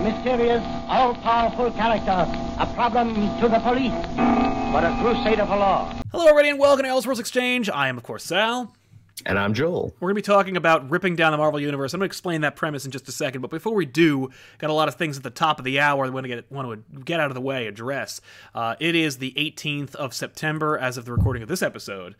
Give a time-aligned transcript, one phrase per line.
[0.00, 2.10] A mysterious, all-powerful character,
[2.58, 3.92] a problem to the police,
[4.72, 5.92] but a crusader for law.
[6.10, 7.68] Hello, everybody, and welcome to Elseworlds Exchange.
[7.68, 8.74] I am, of course, Sal.
[9.26, 9.94] And I'm Joel.
[10.00, 11.92] We're going to be talking about ripping down the Marvel Universe.
[11.92, 14.70] I'm going to explain that premise in just a second, but before we do, got
[14.70, 16.82] a lot of things at the top of the hour that want to get, want
[16.94, 18.22] to get out of the way, address.
[18.54, 22.16] Uh, it is the 18th of September as of the recording of this episode.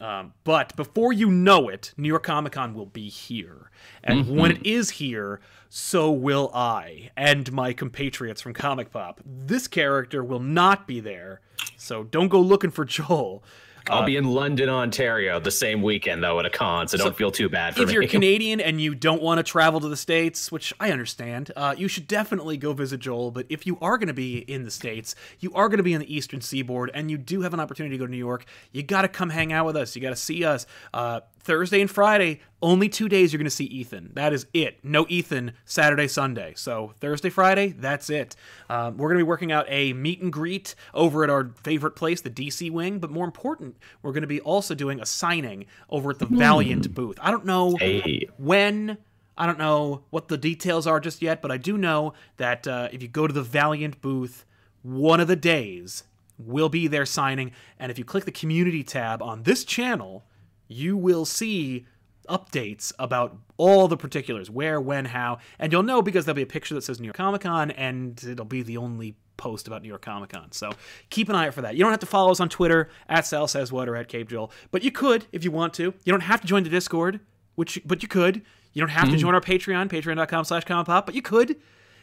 [0.00, 3.70] Um, but before you know it, New York Comic Con will be here.
[4.02, 4.36] And Mm-hmm.
[4.36, 5.40] when it is here,
[5.70, 9.20] so will I and my compatriots from Comic Pop.
[9.24, 11.40] This character will not be there,
[11.76, 13.42] so don't go looking for Joel.
[13.88, 17.30] I'll be in London, Ontario the same weekend though at a con, so, don't feel
[17.30, 17.94] too bad for if me.
[17.94, 21.74] you're Canadian and you don't want to travel to the States, which I understand, uh,
[21.76, 23.30] you should definitely go visit Joel.
[23.30, 25.94] But if you are going to be in the States, you are going to be
[25.94, 28.44] in the Eastern Seaboard, and you do have an opportunity to go to New York,
[28.72, 29.96] you got to come hang out with us.
[29.96, 30.66] You got to see us.
[30.92, 34.10] Uh, Thursday and Friday, only two days you're going to see Ethan.
[34.14, 34.78] That is it.
[34.84, 36.52] No Ethan Saturday, Sunday.
[36.56, 38.36] So Thursday, Friday, that's it.
[38.68, 41.92] Um, we're going to be working out a meet and greet over at our favorite
[41.96, 42.98] place, the DC Wing.
[42.98, 46.94] But more important, we're going to be also doing a signing over at the Valiant
[46.94, 47.18] booth.
[47.20, 48.28] I don't know Hey.
[48.36, 48.98] when.
[49.38, 52.88] I don't know what the details are just yet, but I do know that uh,
[52.92, 54.44] if you go to the Valiant booth,
[54.82, 56.04] one of the days
[56.38, 57.52] will be there signing.
[57.78, 60.24] And if you click the community tab on this channel,
[60.70, 61.86] you will see
[62.28, 65.38] updates about all the particulars where, when, how.
[65.58, 68.22] And you'll know because there'll be a picture that says New York Comic Con, and
[68.24, 70.52] it'll be the only post about New York Comic Con.
[70.52, 70.70] So
[71.10, 71.74] keep an eye out for that.
[71.74, 74.28] You don't have to follow us on Twitter at Sal Says What or at Cape
[74.28, 75.94] Joel, but you could if you want to.
[76.04, 77.20] You don't have to join the Discord,
[77.56, 78.42] which but you could.
[78.72, 79.18] You don't have to hmm.
[79.18, 81.56] join our Patreon, patreon.com slash pop, but you could.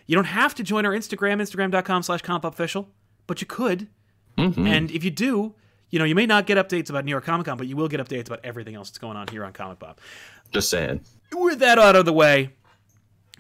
[0.06, 2.90] You don't have to join our Instagram, instagram.com slash official,
[3.26, 3.88] but you could.
[4.38, 4.68] Mm-hmm.
[4.68, 5.56] And if you do,
[5.90, 7.88] you know, you may not get updates about New York Comic Con, but you will
[7.88, 10.02] get updates about everything else that's going on here on Comic Pop.
[10.52, 11.02] Just saying.
[11.34, 12.54] With that out of the way,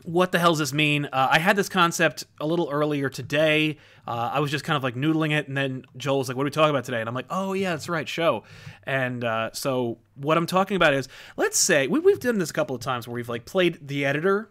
[0.04, 1.06] what the hell does this mean?
[1.06, 3.78] Uh, I had this concept a little earlier today.
[4.08, 6.44] Uh, I was just kind of like noodling it, and then Joel was like, "What
[6.44, 8.44] are we talking about today?" And I'm like, "Oh yeah, that's right, show."
[8.84, 12.54] And uh, so what I'm talking about is, let's say we, we've done this a
[12.54, 14.50] couple of times where we've like played the editor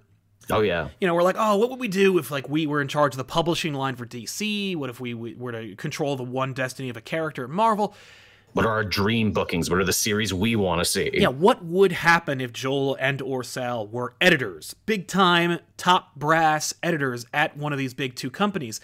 [0.51, 0.89] Oh yeah.
[1.01, 3.15] you know, we're like, oh, what would we do if like we were in charge
[3.15, 4.77] of the publishing line for DC?
[4.77, 7.95] What if we, we were to control the one destiny of a character at Marvel?
[8.53, 9.69] What are our dream bookings?
[9.69, 11.11] What are the series we want to see?
[11.12, 16.73] Yeah, what would happen if Joel and or Sal were editors, big time, top brass
[16.83, 18.81] editors at one of these big two companies?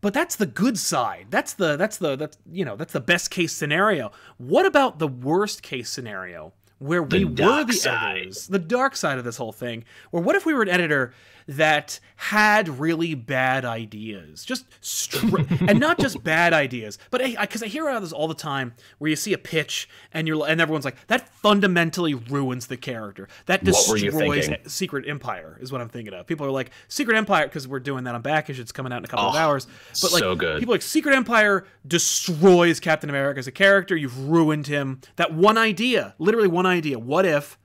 [0.00, 1.26] But that's the good side.
[1.28, 4.10] That's the that's the that's you know that's the best case scenario.
[4.38, 8.16] What about the worst case scenario where we were the side.
[8.18, 9.84] editors, the dark side of this whole thing?
[10.10, 11.12] Where what if we were an editor
[11.46, 15.38] that had really bad ideas, just str-
[15.68, 19.08] and not just bad ideas, but because I, hear about this all the time, where
[19.08, 23.28] you see a pitch and you're and everyone's like that fundamentally ruins the character.
[23.46, 24.48] That What were you destroys?
[24.66, 26.26] Secret Empire is what I'm thinking of.
[26.26, 28.60] People are like Secret Empire because we're doing that on Back Issues.
[28.62, 29.66] It's coming out in a couple of Oh, hours.
[30.00, 30.60] But like so good.
[30.60, 33.96] people are like Secret Empire destroys Captain America as a character.
[33.96, 35.00] You've ruined him.
[35.16, 36.98] That one idea, literally one idea.
[36.98, 37.58] What if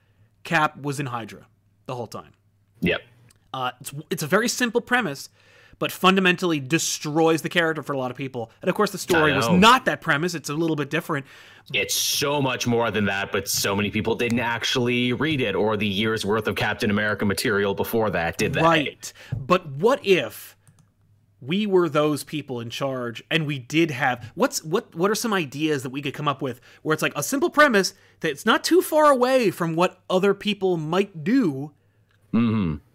[0.44, 1.46] Cap was in Hydra
[1.86, 2.32] the whole time?
[2.80, 3.02] Yep.
[3.52, 5.30] Uh, it's it's a very simple premise,
[5.78, 8.50] but fundamentally destroys the character for a lot of people.
[8.62, 10.34] And of course, the story was not that premise.
[10.34, 11.26] It's a little bit different.
[11.72, 15.76] It's so much more than that, but so many people didn't actually read it or
[15.76, 18.62] the year's worth of Captain America material before that, did they?
[18.62, 19.12] Right.
[19.36, 20.56] But what if
[21.40, 25.32] we were those people in charge and we did have what's what what are some
[25.32, 28.44] ideas that we could come up with where it's like a simple premise that it's
[28.44, 31.70] not too far away from what other people might do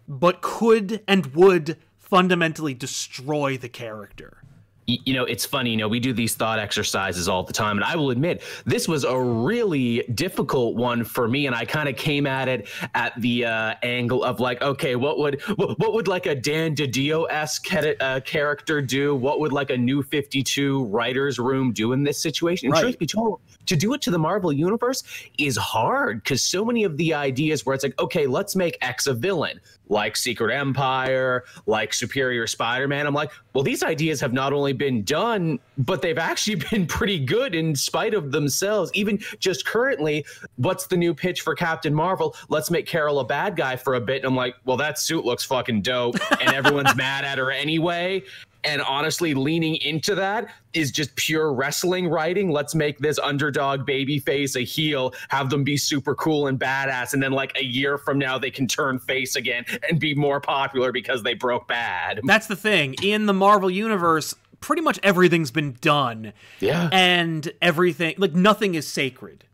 [0.06, 4.43] but could and would fundamentally destroy the character.
[4.86, 7.78] You know, it's funny, you know, we do these thought exercises all the time.
[7.78, 11.46] And I will admit, this was a really difficult one for me.
[11.46, 15.18] And I kind of came at it at the uh, angle of like, okay, what
[15.18, 19.14] would what, what would like a Dan DiDio esque uh, character do?
[19.14, 22.66] What would like a new 52 writer's room do in this situation?
[22.66, 22.82] And Right.
[22.82, 25.02] truth be told, to do it to the Marvel universe
[25.38, 29.06] is hard because so many of the ideas where it's like, okay, let's make X
[29.06, 33.06] a villain, like Secret Empire, like Superior Spider Man.
[33.06, 37.18] I'm like, well, these ideas have not only been done, but they've actually been pretty
[37.18, 38.90] good in spite of themselves.
[38.94, 40.24] Even just currently,
[40.56, 42.34] what's the new pitch for Captain Marvel?
[42.48, 44.16] Let's make Carol a bad guy for a bit.
[44.16, 46.16] And I'm like, well, that suit looks fucking dope.
[46.40, 48.22] And everyone's mad at her anyway.
[48.64, 52.50] And honestly, leaning into that is just pure wrestling writing.
[52.50, 57.12] Let's make this underdog baby face a heel, have them be super cool and badass.
[57.12, 60.40] And then, like, a year from now, they can turn face again and be more
[60.40, 62.20] popular because they broke bad.
[62.24, 62.94] That's the thing.
[63.02, 66.32] In the Marvel Universe, pretty much everything's been done.
[66.60, 66.88] Yeah.
[66.92, 69.44] And everything, like, nothing is sacred.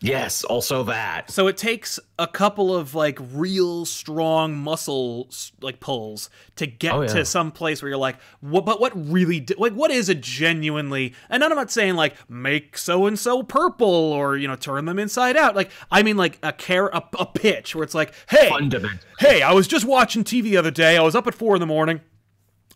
[0.00, 1.28] Yes, also that.
[1.28, 5.28] So it takes a couple of like real strong muscle
[5.60, 7.08] like pulls to get Oh, yeah.
[7.08, 8.64] to some place where you're like, what?
[8.64, 9.44] But what really?
[9.58, 11.14] Like, what is a genuinely?
[11.28, 15.00] And I'm not saying like make so and so purple or you know turn them
[15.00, 15.56] inside out.
[15.56, 19.00] Like, I mean like a care a, a pitch where it's like, hey, Fundament.
[19.18, 20.96] hey, I was just watching TV the other day.
[20.96, 22.02] I was up at four in the morning.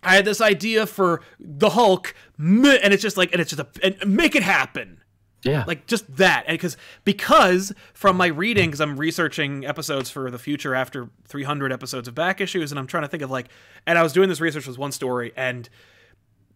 [0.03, 3.85] I had this idea for the Hulk, and it's just like, and it's just a,
[4.03, 5.01] and make it happen
[5.45, 5.65] Yeah.
[5.67, 10.39] like just that and because because from my reading because i'm researching episodes for the
[10.39, 13.49] future after 300 episodes of back issues and i'm trying to think of like
[13.87, 15.69] and i was doing this research with one story and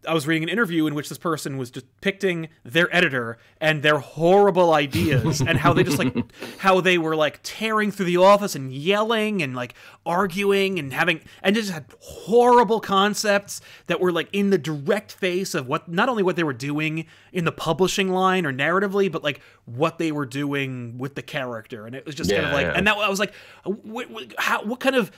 [0.07, 3.99] I was reading an interview in which this person was depicting their editor and their
[3.99, 6.13] horrible ideas and how they just like
[6.59, 9.73] how they were like tearing through the office and yelling and like
[10.05, 15.53] arguing and having and just had horrible concepts that were like in the direct face
[15.53, 19.23] of what not only what they were doing in the publishing line or narratively but
[19.23, 22.65] like what they were doing with the character and it was just kind of like
[22.65, 22.73] yeah.
[22.73, 23.33] and that I was like
[23.63, 25.11] what, what, how, what kind of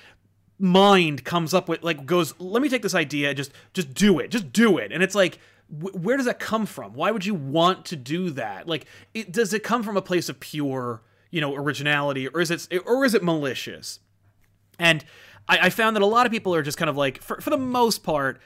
[0.59, 4.29] mind comes up with like goes let me take this idea just just do it
[4.29, 5.39] just do it and it's like
[5.69, 9.31] wh- where does that come from why would you want to do that like it
[9.31, 11.01] does it come from a place of pure
[11.31, 13.99] you know originality or is it or is it malicious
[14.77, 15.05] and
[15.47, 17.49] I, I found that a lot of people are just kind of like for, for
[17.49, 18.39] the most part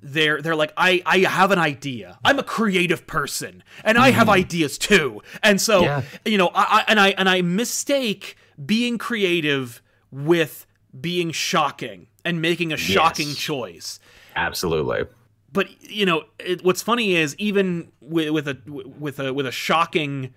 [0.00, 2.18] they're they're like I I have an idea.
[2.24, 4.36] I'm a creative person and I have mm-hmm.
[4.36, 5.22] ideas too.
[5.42, 6.02] And so Yeah.
[6.24, 9.82] you know I, I and I and I mistake being creative
[10.12, 10.66] with
[10.98, 13.98] being shocking and making a shocking choice.
[14.36, 15.04] Absolutely.
[15.52, 18.58] But you know it, what's funny is even with, with a
[18.98, 20.34] with a with a shocking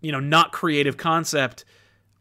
[0.00, 1.64] you know not creative concept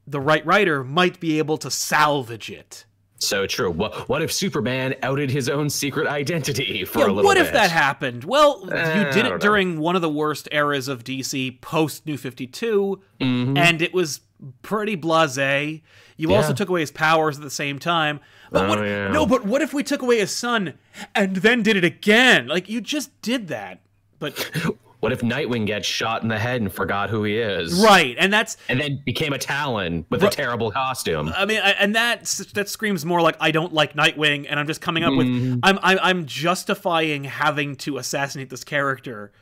[0.05, 2.85] the right writer might be able to salvage it.
[3.19, 3.71] So true.
[3.71, 7.39] What what if Superman outed his own secret identity for Yeah, a little what bit?
[7.43, 8.25] What if that happened?
[8.25, 9.37] Well, Eh, you did it know.
[9.37, 13.55] during one of the worst eras of DC post New 52, Mm-hmm.
[13.55, 14.19] and it was
[14.61, 15.81] pretty blasé.
[16.17, 18.19] You also took away his powers at the same time.
[18.51, 19.07] But Oh, what, yeah.
[19.11, 20.75] No, but what if we took away his son
[21.15, 22.47] and then did it again?
[22.47, 23.81] Like, you just did that.
[24.19, 24.51] But,
[24.99, 27.73] What if Nightwing gets shot in the head and forgot who he is?
[27.83, 31.27] right, and that's, And then became a Talon with a terrible costume.
[31.35, 32.23] I mean, and that
[32.53, 35.55] that screams more like I don't like Nightwing, and I'm just coming up Mm-hmm.
[35.55, 39.33] with I'm, I'm I'm justifying having to assassinate this character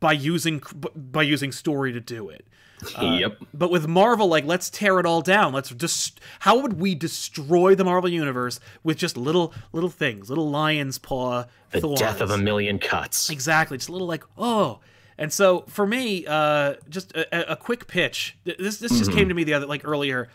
[0.00, 0.62] by using
[0.94, 2.46] by using story to do it.
[3.00, 3.38] Yep.
[3.54, 5.52] But with Marvel, like let's tear it all down.
[5.52, 10.50] Let's just how would we destroy the Marvel universe with just little little things, little
[10.50, 12.00] lion's paw The thorns.
[12.00, 13.30] death of a million cuts.
[13.30, 14.80] Exactly, just a little like oh.
[15.18, 18.36] And so for me, uh, just a, a- quick pitch.
[18.44, 20.28] This this just came to me the other like earlier.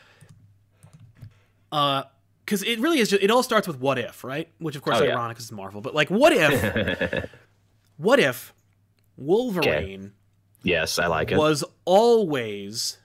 [1.72, 2.04] Uh,
[2.46, 3.10] because it really is.
[3.10, 4.48] Just, it all starts with what if, right?
[4.60, 5.16] Which of course Oh, is yeah.
[5.16, 5.82] ironic because it's Marvel.
[5.82, 7.30] But like, what if?
[7.98, 8.54] what if
[9.18, 10.14] Wolverine
[10.64, 11.38] Yes, I like it.
[11.38, 12.98] was always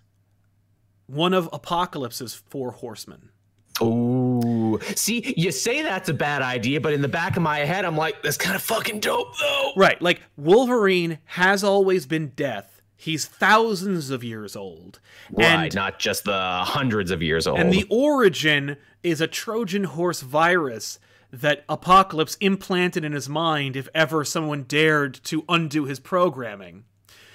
[1.06, 3.31] one of Apocalypse's four horsemen?
[3.81, 4.78] Ooh.
[4.94, 7.96] See, you say that's a bad idea, but in the back of my head, I'm
[7.96, 9.72] like, that's kind of fucking dope, though.
[9.76, 12.81] Right, like Wolverine has always been death.
[12.96, 15.00] He's thousands of years old.
[15.31, 17.58] Right, And, not just the hundreds of years old.
[17.58, 21.00] and the origin is a Trojan horse virus
[21.32, 26.84] that Apocalypse implanted in his mind if ever someone dared to undo his programming.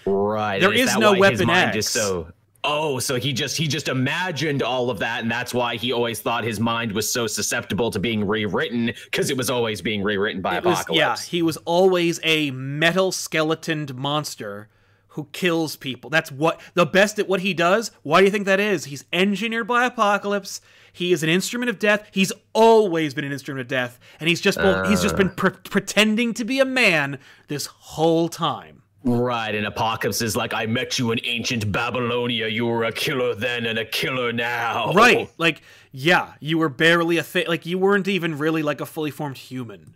[0.07, 0.59] Right.
[0.61, 1.77] There is no Weapon mind X.
[1.77, 2.31] Is so.
[2.63, 6.19] Oh, so he just he just imagined all of that, and that's why he always
[6.19, 10.41] thought his mind was so susceptible to being rewritten because it was always being rewritten
[10.41, 10.97] by It was- Apocalypse.
[10.99, 14.67] yeah, he was always a metal skeletoned monster
[15.09, 16.09] who kills people.
[16.09, 17.91] That's what the best at what he does.
[18.03, 18.85] Why do you think that is?
[18.85, 20.59] He's engineered by Apocalypse.
[20.91, 22.09] He is an instrument of death.
[22.11, 25.51] He's always been an instrument of death, and he's just well, he's just been pre-
[25.51, 28.81] pretending to be a man this whole time.
[29.07, 32.47] Right, and Apocalypse is like, I met you in ancient Babylonia.
[32.47, 34.91] You were a killer then and a killer now.
[34.93, 35.29] Right?
[35.37, 35.61] Like,
[35.91, 37.47] yeah, you were barely a thing.
[37.47, 39.95] Like, you weren't even really like a fully formed human.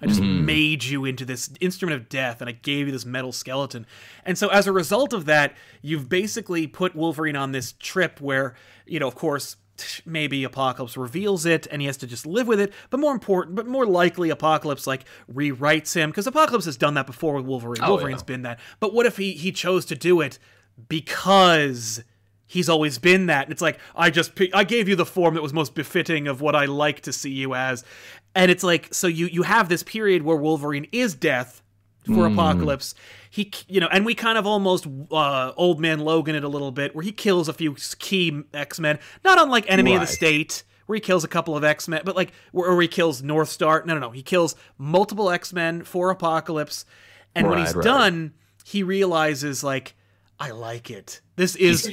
[0.00, 0.44] I just mm-hmm.
[0.44, 3.86] made you into this instrument of death, and I gave you this metal skeleton.
[4.24, 8.54] And so, as a result of that, you've basically put Wolverine on this trip where,
[8.84, 9.56] you know, of course,
[10.04, 12.72] maybe Apocalypse reveals it, and he has to just live with it.
[12.90, 17.06] But more important, but more likely, Apocalypse like rewrites him because Apocalypse has done that
[17.06, 17.82] before with Wolverine.
[17.82, 18.60] Oh, Wolverine's been that.
[18.80, 20.38] But what if he he chose to do it
[20.88, 22.02] because
[22.52, 23.44] he's always been that.
[23.44, 26.40] And it's like I just I gave you the form that was most befitting of
[26.40, 27.84] what I like to see you as.
[28.34, 31.62] And it's like so you you have this period where Wolverine is death
[32.06, 32.94] for Apocalypse.
[33.30, 36.72] He you know, and we kind of almost uh old man Logan it a little
[36.72, 40.96] bit where he kills a few key X-Men, not unlike Enemy of the State where
[40.96, 43.86] he kills a couple of X-Men, but like where, where he kills Northstar.
[43.86, 44.10] No, no, no.
[44.10, 46.84] He kills multiple X-Men for Apocalypse.
[47.34, 47.84] And when he's right.
[47.84, 49.94] done, he realizes like
[50.38, 51.20] I like it.
[51.36, 51.90] This is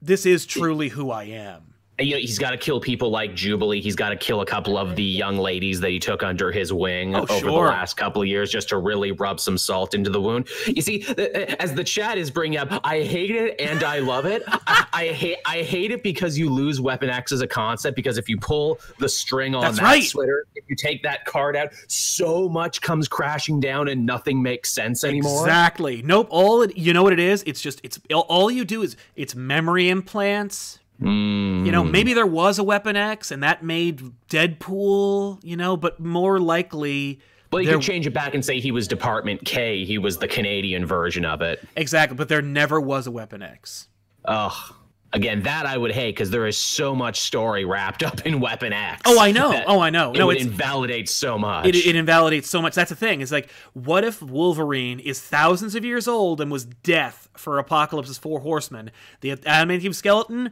[0.00, 1.74] this is truly who I am.
[1.98, 3.80] You know, he's got to kill people like Jubilee.
[3.80, 6.72] He's got to kill a couple of the young ladies that he took under his
[6.72, 10.08] wing Oh, over the last couple of years just to really rub some salt into
[10.08, 10.48] the wound.
[10.66, 14.26] You see, uh, as the chat is bringing up, I hate it and I love
[14.26, 14.42] it.
[14.48, 18.16] I, I hate I hate it because you lose Weapon X as a concept because
[18.16, 20.04] if you pull the string on That's that right.
[20.04, 24.70] sweater, if you take that card out, so much comes crashing down and nothing makes
[24.70, 25.40] sense anymore.
[25.40, 26.02] Exactly.
[26.02, 26.28] Nope.
[26.30, 27.42] All it, you know what it is?
[27.46, 30.78] It's just it's all you do is it's memory implants.
[31.00, 31.64] Mm.
[31.66, 35.38] You know, maybe there was a Weapon X and that made Deadpool.
[35.44, 37.20] You know, but more likely,
[37.52, 39.84] Well, you could change it back and say he was Department K.
[39.84, 41.66] He was the Canadian version of it.
[41.76, 42.16] exactly.
[42.16, 43.88] But there never was a Weapon X.
[44.24, 44.74] Ugh.
[45.14, 48.74] Again, that I would hate because there is so much story wrapped up in Weapon
[48.74, 49.00] X.
[49.06, 49.62] Oh, I know.
[49.66, 50.12] Oh, I know.
[50.12, 51.64] It No, would it's invalidate so much.
[51.64, 52.74] it, it invalidates so much.
[52.74, 53.22] That's the thing.
[53.22, 58.18] It's like, what if Wolverine is thousands of years old and was death for Apocalypse's
[58.18, 58.90] Four Horsemen?
[59.22, 60.50] The adamantium skeleton,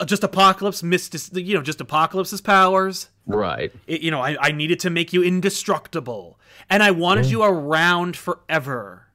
[0.00, 3.08] Uh, just Apocalypse missed, you know, just Apocalypse's powers.
[3.26, 3.72] right.
[3.86, 6.38] It- you know, I, I needed to make you indestructible,
[6.68, 7.30] and I wanted mm.
[7.30, 9.06] you around forever.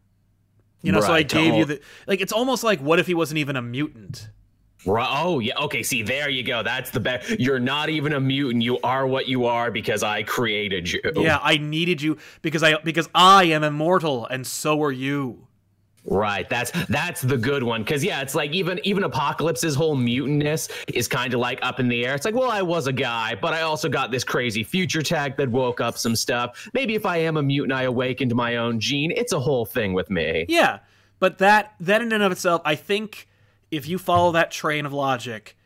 [0.81, 2.21] You know, so I Right, gave you the like.
[2.21, 4.29] It's almost like what if he wasn't even a mutant?
[4.85, 5.07] Right.
[5.09, 5.57] Oh, yeah.
[5.57, 5.81] Okay.
[5.81, 6.61] See, there you go.
[6.61, 7.39] That's the best.
[7.39, 8.63] You're not even a mutant.
[8.63, 11.01] You are what you are because I created you.
[11.15, 15.44] Yeah, I needed you because I because I am immortal, and so are you.
[16.07, 16.47] Right.
[16.47, 17.83] That's that's the good one.
[17.83, 21.87] Cause yeah, it's like even even Apocalypse's whole mutantness is kind of like up in
[21.87, 22.13] the air.
[22.13, 25.35] It's like, well, I was a guy, but I also got this crazy future tech
[25.37, 26.69] that woke up some stuff.
[26.73, 29.11] Maybe if I am a mutant, I awakened my own gene.
[29.11, 30.45] It's a whole thing with me.
[30.47, 30.79] Yeah,
[31.19, 33.27] but that that in and of itself, I think,
[33.71, 35.57] if you follow that train of logic,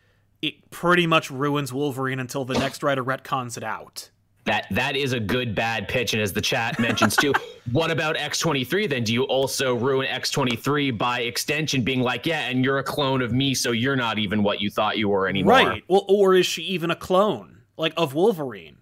[0.41, 4.09] it pretty much ruins Wolverine until the next writer retcons it out.
[4.45, 7.33] That that is a good bad pitch, and as the chat mentions too,
[7.71, 8.87] what about X twenty three?
[8.87, 12.79] Then do you also ruin X twenty three by extension, being like, yeah, and you're
[12.79, 15.53] a clone of me, so you're not even what you thought you were anymore?
[15.53, 15.83] Right.
[15.87, 18.77] Well, or is she even a clone like of Wolverine?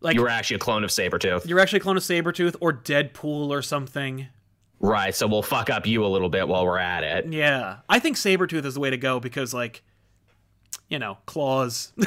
[0.00, 1.46] Like You're actually a clone of Sabretooth.
[1.46, 4.26] you're actually a clone of Sabretooth or Deadpool or something.
[4.78, 5.14] Right.
[5.14, 7.32] So we'll fuck up you a little bit while we're at it.
[7.32, 7.78] Yeah.
[7.88, 9.82] I think Sabretooth is the way to go because like
[10.90, 11.92] you know, claws.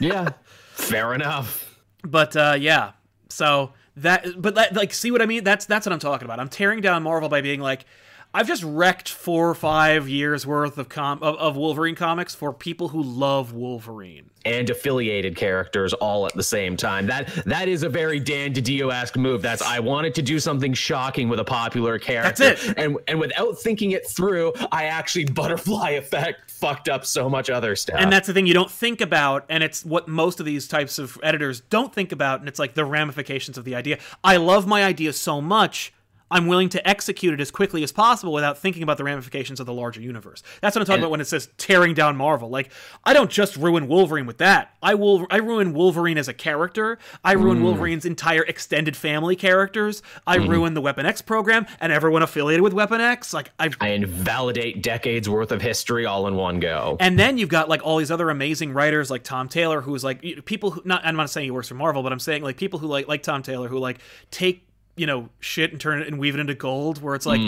[0.00, 0.30] Yeah.
[0.80, 1.78] Fair enough.
[2.02, 2.92] but uh yeah.
[3.28, 5.44] So that but that, like see what I mean?
[5.44, 6.40] That's that's what I'm talking about.
[6.40, 7.84] I'm tearing down Marvel by being like
[8.32, 12.52] I've just wrecked four or five years worth of com of, of Wolverine comics for
[12.52, 14.30] people who love Wolverine.
[14.44, 17.08] And affiliated characters all at the same time.
[17.08, 19.42] That that is a very Dan DiDio-esque move.
[19.42, 22.44] That's I wanted to do something shocking with a popular character.
[22.44, 22.78] That's it.
[22.78, 27.74] And and without thinking it through, I actually butterfly effect fucked up so much other
[27.74, 27.96] stuff.
[27.98, 30.98] And that's the thing you don't think about, and it's what most of these types
[30.98, 33.98] of editors don't think about, and it's like the ramifications of the idea.
[34.22, 35.92] I love my idea so much,
[36.30, 39.66] I'm willing to execute it as quickly as possible without thinking about the ramifications of
[39.66, 40.42] the larger universe.
[40.60, 42.48] That's what I'm talking about when it says tearing down Marvel.
[42.50, 42.70] Like,
[43.04, 44.74] I don't just ruin Wolverine with that.
[44.82, 46.98] I will I ruin Wolverine as a character.
[47.24, 47.62] I ruin Mm.
[47.62, 50.02] Wolverine's entire extended family characters.
[50.26, 50.50] I Mm-hmm.
[50.50, 53.34] ruin the Weapon X program and everyone affiliated with Weapon X.
[53.34, 56.96] Like I've, I invalidate decades worth of history all in one go.
[57.00, 60.22] and then you've got like all these other amazing writers like Tom Taylor, who's like
[60.44, 62.78] people who not I'm not saying he works for Marvel, but I'm saying like people
[62.78, 63.98] who like like Tom Taylor who like
[64.30, 64.66] take
[65.00, 67.40] you know shit and turn it and weave it into gold where it's like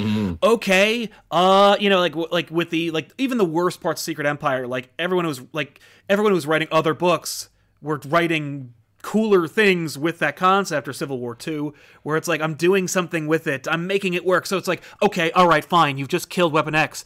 [0.42, 4.04] okay uh you know like w- like with the like even the worst parts of
[4.04, 5.78] secret empire like everyone was like
[6.08, 7.50] everyone who was writing other books
[7.82, 12.54] were writing cooler things with that concept or civil war 2 where it's like i'm
[12.54, 13.68] doing something with it.
[13.68, 14.46] I'm making it work.
[14.46, 15.98] So it's like okay all right fine.
[15.98, 17.04] You've just killed weapon x.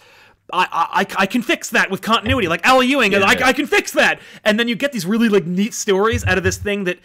[0.53, 3.67] I, I, I can fix that with continuity, like Al Ewing, and I, I can
[3.67, 4.21] fix that.
[4.45, 7.01] And then you get these really like neat stories out of this thing that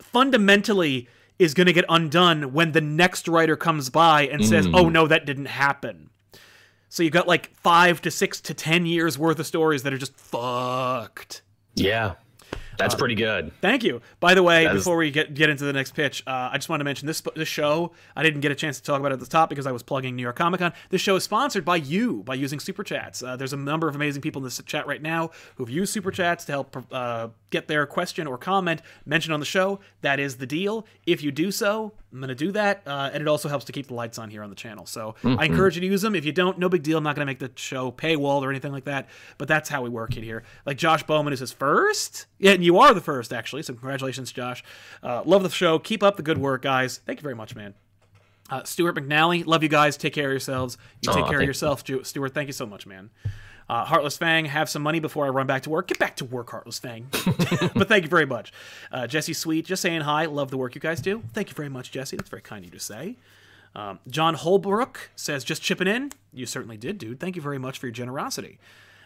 [0.00, 1.06] fundamentally
[1.38, 5.06] is going to get undone when the next writer comes by and says, "Oh no,
[5.06, 6.10] that didn't happen."
[6.88, 9.98] So you've got like five to six to ten years worth of stories that are
[9.98, 11.42] just fucked.
[11.74, 12.14] Yeah.
[12.78, 13.52] That's Uh, pretty good.
[13.62, 14.02] Thank you.
[14.20, 16.80] By the way, before we get get into the next pitch, uh, I just want
[16.80, 17.92] to mention this this show.
[18.14, 19.82] I didn't get a chance to talk about it at the top because I was
[19.82, 20.74] plugging New York Comic Con.
[20.90, 23.22] This show is sponsored by you by using super chats.
[23.22, 26.10] Uh, there's a number of amazing people in this chat right now who've used super
[26.10, 29.80] chats to help uh, get their question or comment mentioned on the show.
[30.00, 30.86] That is the deal.
[31.06, 33.72] If you do so, I'm going to do that, uh, and it also helps to
[33.72, 34.86] keep the lights on here on the channel.
[34.86, 36.14] So I encourage you to use them.
[36.14, 36.98] If you don't, no big deal.
[36.98, 39.82] I'm not going to make the show paywalled or anything like that, but that's how
[39.82, 40.42] we work it here.
[40.64, 42.26] Like Josh Bowman is his first.
[42.38, 43.62] Yeah, and you are the first, actually.
[43.62, 44.64] So congratulations, Josh.
[45.02, 45.78] Uh, love the show.
[45.78, 47.00] Keep up the good work, guys.
[47.06, 47.74] Thank you very much, man.
[48.48, 49.96] Uh, Stuart McNally, love you guys.
[49.96, 50.78] Take care of yourselves.
[51.02, 52.32] You take Aw, care of yourself, Ju- Stuart.
[52.32, 53.10] Thank you so much, man.
[53.68, 55.88] Uh, Heartless Fang, have some money before I run back to work.
[55.88, 57.08] Get back to work, Heartless Fang.
[57.74, 58.52] but thank you very much.
[58.92, 60.26] Uh, Jesse Sweet, just saying hi.
[60.26, 61.22] Love the work you guys do.
[61.32, 62.16] Thank you very much, Jesse.
[62.16, 63.16] That's very kind of you to say.
[63.74, 66.12] Um, John Holbrook says, just chipping in.
[66.32, 67.20] You certainly did, dude.
[67.20, 68.58] Thank you very much for your generosity.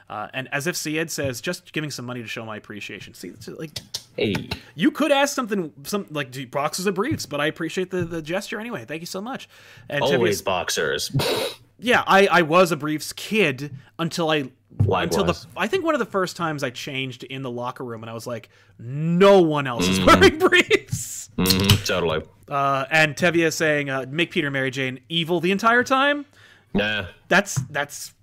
[0.09, 3.15] Uh, and Asif Syed says, just giving some money to show my appreciation.
[3.15, 3.81] See, it's like
[4.17, 8.21] Hey, you could ask something, some like boxes of briefs, but I appreciate the, the
[8.21, 8.85] gesture anyway.
[8.85, 9.49] Thank you so much.
[9.89, 11.11] And always boxers.
[11.81, 14.51] yeah, I, I was a briefs kid until I
[14.89, 18.03] until the I think one of the first times I changed in the locker room
[18.03, 21.29] and I was like, no one else is wearing briefs.
[21.37, 22.23] Mhm, totally.
[22.49, 26.25] Uh, and Tevia saying, uh, make Peter Mary Jane evil the entire time.
[26.75, 27.07] Nah.
[27.29, 28.15] That's that's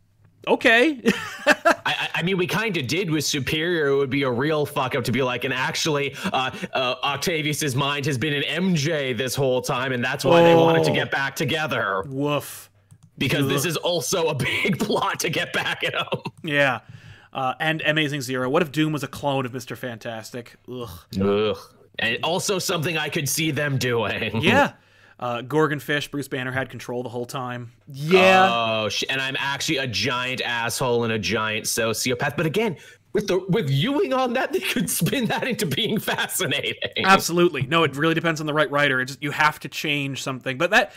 [0.47, 1.01] okay.
[1.45, 3.87] I, I- mean, we kind of did with Superior.
[3.87, 7.75] It would be a real fuck up to be like, and actually, uh, uh, Octavius's
[7.75, 10.95] mind has been in MJ this whole time, and that's why they wanted to Oh.
[10.95, 12.66] get back together Woof.
[13.17, 16.21] Because this is also a big plot to get back at him.
[16.43, 16.81] Yeah.
[17.33, 18.49] Uh, and Amazing Zero.
[18.49, 20.55] What if Doom was a clone of Mister Fantastic?
[20.71, 20.89] Ugh.
[21.21, 21.57] Ugh.
[21.99, 24.41] And also something I could see them doing.
[24.41, 24.73] Yeah.
[25.19, 27.71] Uh, Gorgon Fish, Bruce Banner had control the whole time.
[27.87, 28.49] Yeah.
[28.51, 32.37] Oh, sh- and I'm actually a giant asshole and a giant sociopath.
[32.37, 32.77] But again,
[33.13, 36.75] with the with Ewing on that, they could spin that into being fascinating.
[37.03, 37.63] Absolutely.
[37.63, 39.01] No, it really depends on the right writer.
[39.01, 40.59] It just you have to change something.
[40.59, 40.93] But that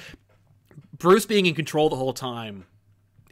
[1.00, 2.66] Bruce being in control the whole time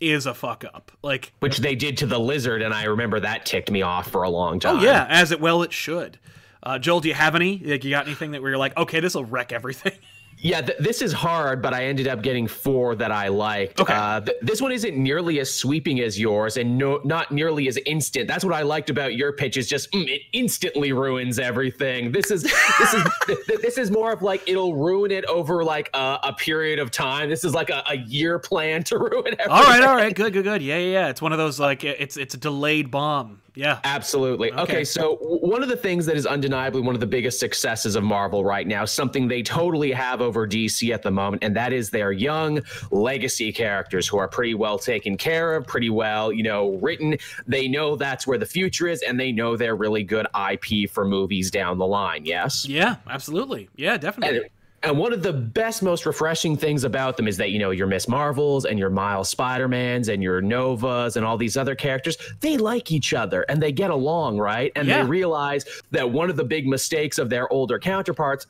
[0.01, 0.91] is a fuck up.
[1.03, 4.23] Like, Which they did to the lizard, and I remember that ticked me off for
[4.25, 4.79] a long time.
[4.79, 6.19] oh yeah, as it well it should.
[6.63, 7.59] Uh, Joel, do you have any?
[7.59, 9.93] Like, you got anything that where you're like, okay, this will wreck everything?
[10.41, 13.81] Yeah, th- this is hard, but I ended up getting four that I liked.
[13.81, 13.93] Okay.
[13.93, 17.77] Uh, th- this one isn't nearly as sweeping as yours, and no, not nearly as
[17.87, 18.29] instant.
[18.29, 19.57] That's what I liked about your pitch.
[19.57, 22.13] Is just mm, it instantly ruins everything.
[22.13, 25.65] This is this is th- th- this is more of like it'll ruin it over
[25.65, 27.29] like a, a period of time.
[27.29, 29.51] This is like a, a year plan to ruin everything.
[29.51, 30.63] all right, all right, good, good, good.
[30.63, 31.09] Yeah, yeah, yeah.
[31.09, 33.43] It's one of those like it's it's a delayed bomb.
[33.59, 33.81] Yeah.
[33.83, 34.53] Absolutely.
[34.53, 34.63] Okay.
[34.63, 34.85] Okay.
[34.85, 38.45] so one of the things that is undeniably one of the biggest successes of Marvel
[38.45, 42.13] right now, something they totally have over DC at the moment, and that is their
[42.13, 42.61] young
[42.93, 47.17] legacy characters who are pretty well taken care of, pretty well, you know, written.
[47.49, 51.05] They know that's where the future is, and they know they're really good IP for
[51.05, 52.25] movies down the line.
[52.25, 52.65] Yes.
[52.65, 53.69] Yeah, absolutely.
[53.75, 54.39] Yeah, definitely.
[54.39, 54.47] And,
[54.83, 57.87] and one of the best, most refreshing things about them is that, you know, your
[57.87, 62.57] Miss Marvels and your Miles Spider-Mans and your Novas and all these other characters, they
[62.57, 64.71] like each other and they get along, right?
[64.77, 65.03] And Yeah.
[65.03, 68.47] they realize that one of the big mistakes of their older counterparts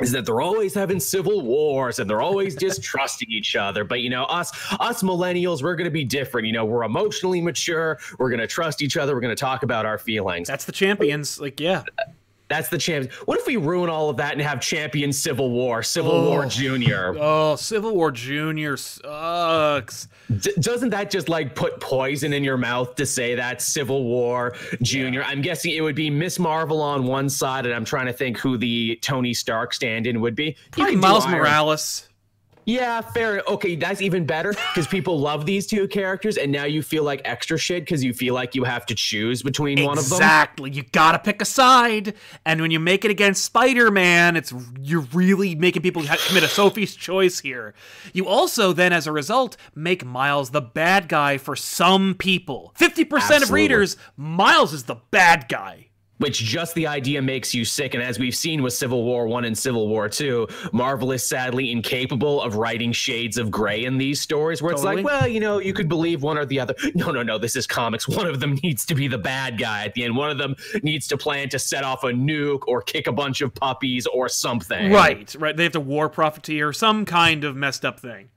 [0.00, 3.84] is that they're always having civil wars and they're always distrusting each other.
[3.84, 6.46] But you know, us us millennials, we're gonna be different.
[6.46, 9.98] You know, we're emotionally mature, we're gonna trust each other, we're gonna talk about our
[9.98, 10.48] feelings.
[10.48, 11.38] That's the champions.
[11.38, 11.82] Like, yeah.
[12.50, 13.10] That's the champ.
[13.26, 16.48] What if we ruin all of that and have champion Civil War, Civil War Oh.
[16.48, 17.14] Junior?
[17.16, 20.08] Oh, Civil War Junior sucks.
[20.38, 24.54] D- doesn't that just like put poison in your mouth to say that Civil War
[24.82, 25.22] Junior?
[25.22, 28.36] I'm guessing it would be Miss Marvel on one side, and I'm trying to think
[28.38, 30.56] who the Tony Stark stand-in would be.
[30.72, 32.08] Probably Miles Morales.
[32.70, 33.42] Yeah, fair.
[33.48, 37.20] Okay, that's even better because people love these two characters, and now you feel like
[37.24, 40.18] extra shit because you feel like you have to choose between one of them.
[40.18, 40.70] Exactly.
[40.70, 42.14] You gotta pick a side,
[42.46, 46.94] and when you make it against Spider-Man, it's you're really making people commit a Sophie's
[46.94, 47.74] choice here.
[48.12, 52.72] You also then, as a result, make Miles the bad guy for some people.
[52.76, 55.88] Fifty percent of readers, Miles is the bad guy.
[56.20, 57.94] Which just the idea makes you sick.
[57.94, 61.72] And as we've seen with Civil War One and Civil War Two, Marvel is sadly
[61.72, 65.58] incapable of writing shades of gray in these stories where it's like, well, you know,
[65.58, 66.74] you could believe one or the other.
[66.94, 68.06] No, no, no, this is comics.
[68.06, 70.16] One of them needs to be the bad guy at the end.
[70.16, 73.40] One of them needs to plan to set off a nuke or kick a bunch
[73.40, 74.92] of puppies or something.
[74.92, 75.56] Right, right.
[75.56, 78.28] They have to war profiteer, some kind of messed up thing.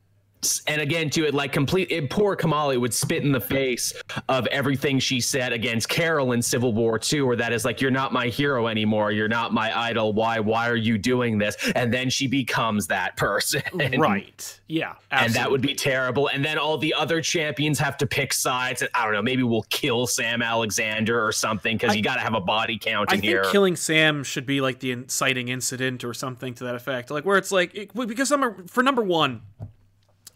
[0.68, 3.94] And again to it like complete it, poor Kamala would spit in the face
[4.30, 7.92] of everything she said against carol in civil war 2 where that is like you're
[7.92, 11.94] not my hero anymore you're not my idol why why are you doing this and
[11.94, 13.62] then she becomes that person
[13.98, 14.60] right.
[14.68, 14.96] Yeah.
[15.12, 18.82] and that would be terrible and then all the other champions have to pick sides
[18.82, 22.22] and i don't know maybe we'll kill sam alexander or something because you got to
[22.22, 26.04] have a body count I think here killing Sam should be like the inciting incident
[26.04, 27.12] or something to that effect.
[27.12, 29.42] Like where it's like it, because number for number one,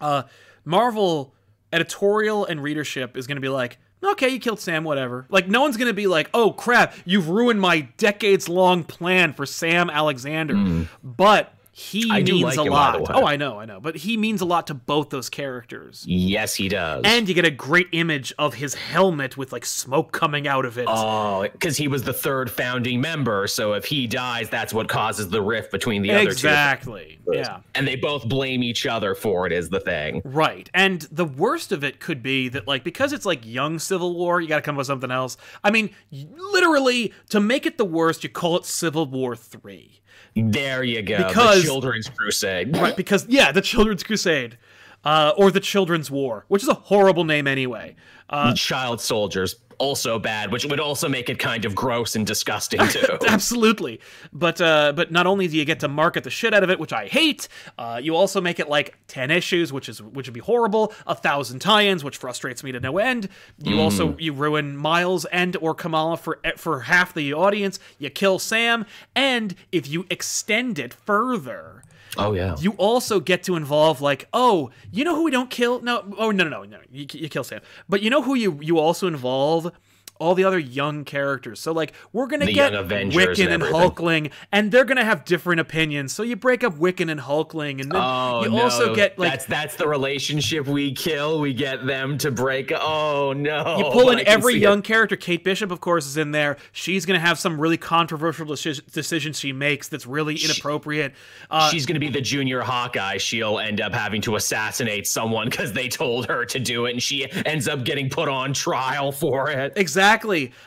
[0.02, 0.24] uh,
[0.66, 1.34] Marvel
[1.74, 5.26] editorial and readership is going to be like, okay, you killed Sam, whatever.
[5.30, 9.34] Like no one's going to be like, oh crap, you've ruined my decades long plan
[9.34, 10.88] for Sam Alexander.
[11.04, 13.06] But he I means like a him, lot.
[13.14, 13.80] Oh, I know, I know.
[13.80, 16.04] But he means a lot to both those characters.
[16.08, 17.04] Yes, he does.
[17.06, 20.80] And you get a great image of his helmet with like smoke coming out of
[20.80, 20.86] it.
[20.90, 23.46] Oh, because he was the third founding member.
[23.46, 26.32] So if he dies, that's what causes the rift between the other two.
[26.32, 27.20] exactly.
[27.32, 27.60] Yeah.
[27.76, 30.24] And they both blame each other for it, is the thing.
[30.26, 30.68] Right.
[30.74, 34.42] And the worst of it could be that, like, because it's like young Civil War,
[34.42, 35.38] you got to come up with something else.
[35.64, 40.02] I mean, literally, to make it the worst, you call it Civil War 3.
[40.42, 41.28] There you go.
[41.28, 42.76] Because- the Children's Crusade.
[42.76, 42.96] Right.
[42.98, 44.58] Because, yeah, the Children's Crusade.
[45.04, 47.96] Uh, or the Children's War, which is a horrible name anyway.
[48.30, 52.80] Uh, Child soldiers, also bad, which would also make it kind of gross and disgusting
[52.90, 53.18] too.
[53.28, 54.00] Absolutely,
[54.34, 56.80] but uh, but not only do you get to market the shit out of it,
[56.80, 60.34] which I hate, uh, you also make it like ten issues, which is which would
[60.34, 60.94] be horrible.
[61.06, 63.30] A thousand tie-ins, which frustrates me to no end.
[63.62, 67.80] You also you ruin Miles and or Kamala for for half the audience.
[67.98, 68.86] You kill Sam,
[69.16, 71.84] and if you extend it further.
[72.18, 72.56] Oh yeah.
[72.60, 75.82] You also get to involve like, oh, you know who we don't kill?
[75.82, 77.62] No, oh no, no, no, no, you, you kill Sam.
[77.90, 79.72] But you know who you you also involve
[80.20, 81.60] all the other young characters.
[81.60, 83.64] So like, we're gonna The get Wiccan and and.
[83.64, 86.14] Hulkling, and they're gonna have different opinions.
[86.14, 88.64] So you break up Wiccan and Hulkling, and then Oh, you no.
[88.64, 91.40] also get like that's that's the relationship we kill.
[91.40, 92.72] We get them to break.
[92.74, 93.78] Oh no!
[93.78, 94.62] you pull in every see it.
[94.62, 95.16] young character.
[95.16, 96.58] Kate Bishop, of course, is in there.
[96.72, 101.14] She's gonna have some really controversial deci- decisions she makes that's really inappropriate.
[101.50, 103.18] Uh, She's gonna be the junior Hawkeye.
[103.18, 107.04] She'll end up having to assassinate someone because they told her to do it, and
[107.04, 109.74] she ends up getting put on trial for it.
[109.76, 110.07] Exactly.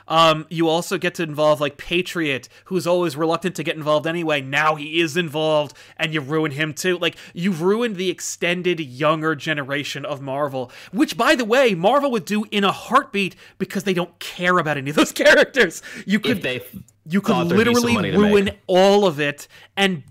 [0.09, 4.41] Um, you also get to involve like Patriot, who's always reluctant to get involved anyway.
[4.41, 6.99] Now he is involved, and you ruin him too.
[6.99, 12.25] Like you've ruined the extended younger generation of Marvel, which, by the way, Marvel would
[12.25, 15.83] do in a heartbeat because they don't care about any of those characters.
[16.07, 16.43] You could
[17.07, 20.05] you could there'd be some literally ruin all of it, and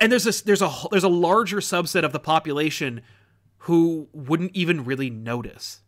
[0.00, 3.02] and there's this there's a there's a larger subset of the population
[3.64, 5.80] who wouldn't even really notice.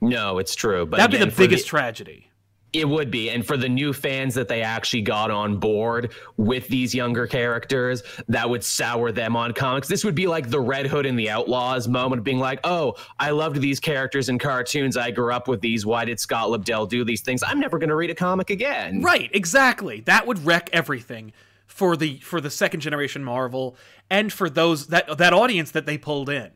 [0.00, 0.86] No, it's true.
[0.86, 2.30] But That'd be the biggest tragedy.
[2.72, 3.30] It would be.
[3.30, 8.02] And for the new fans that they actually got on board with these younger characters,
[8.28, 9.88] that would sour them on comics.
[9.88, 12.94] This would be like the Red Hood and the Outlaws moment of being like, oh,
[13.18, 14.96] I loved these characters in cartoons.
[14.98, 15.86] I grew up with these.
[15.86, 17.42] Why did Scott Lobdell do these things?
[17.42, 19.00] I'm never going to read a comic again.
[19.00, 20.00] Right, exactly.
[20.00, 21.32] That would wreck everything
[21.66, 23.76] for the for the second generation Marvel
[24.10, 26.50] and for those that that audience that they pulled in.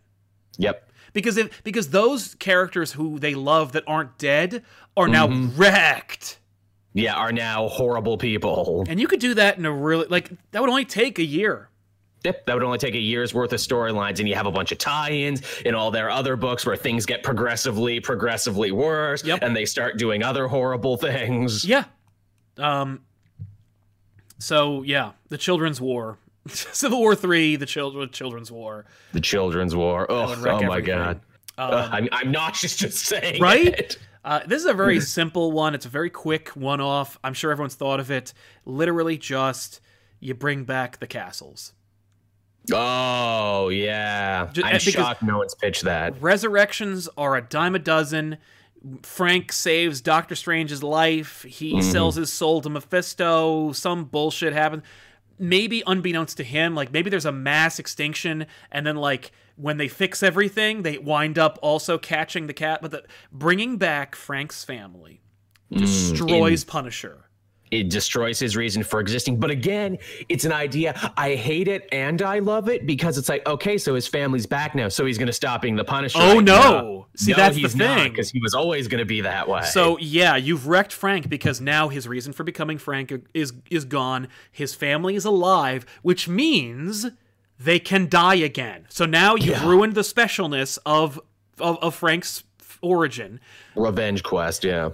[0.59, 0.90] Yep.
[1.13, 4.63] Because if because those characters who they love that aren't dead
[4.97, 6.39] are now wrecked.
[6.93, 8.85] Yeah, are now horrible people.
[8.89, 11.69] And you could do that in a really like that would only take a year.
[12.25, 14.73] Yep, that would only take a year's worth of storylines, and you have a bunch
[14.73, 19.39] of tie-ins in all their other books where things get progressively, progressively worse, Yep.
[19.43, 21.65] and they start doing other horrible things.
[21.65, 21.85] Yeah.
[22.59, 23.01] Um
[24.39, 26.19] so yeah, the Children's War.
[26.49, 28.85] Civil War 3, the children Children's War.
[29.13, 30.07] The Children's War.
[30.11, 31.21] Oh, oh my god.
[31.59, 33.67] Ugh, I'm, I'm nauseous just saying Right?
[33.67, 33.99] it.
[34.25, 35.75] Uh, this is a very simple one.
[35.75, 37.19] It's a very quick one off.
[37.25, 38.33] I'm sure everyone's thought of it.
[38.65, 39.81] Literally just
[40.21, 41.73] you bring back the castles.
[42.73, 46.21] Oh yeah, Ju- I'm because- shocked no one's pitched that.
[46.21, 48.37] Resurrections are a dime a dozen.
[49.03, 51.43] Frank saves Doctor Strange's life.
[51.43, 51.91] He Mm-hmm.
[51.91, 53.73] sells his soul to Mephisto.
[53.73, 54.83] Some bullshit happens.
[55.41, 59.89] Maybe unbeknownst to him, like maybe there's a mass extinction, and then like when they
[59.89, 62.83] fix everything, they wind up also catching the cat.
[62.83, 65.23] But the, bringing back Frank's family
[65.73, 65.79] hmm.
[65.79, 67.30] destroys Punisher.
[67.71, 69.39] It destroys his reason for existing.
[69.39, 71.13] But again, it's an idea.
[71.17, 74.75] I hate it and I love it because it's like, okay, so his family's back
[74.75, 76.19] now, so he's going to stop being the Punisher.
[76.21, 77.07] Oh, Like, no.
[77.17, 78.11] See, that's the thing.
[78.11, 79.63] because he was always going to be that way.
[79.65, 84.29] So yeah, you've wrecked Frank because now his reason for becoming Frank is is gone.
[84.51, 87.07] His family is alive, which means
[87.59, 88.87] they can die again.
[88.89, 89.69] So now you've Yeah.
[89.69, 91.21] ruined the specialness of
[91.59, 92.43] of, of Frank's
[92.81, 93.39] origin.
[93.77, 94.91] revenge quest, yeah.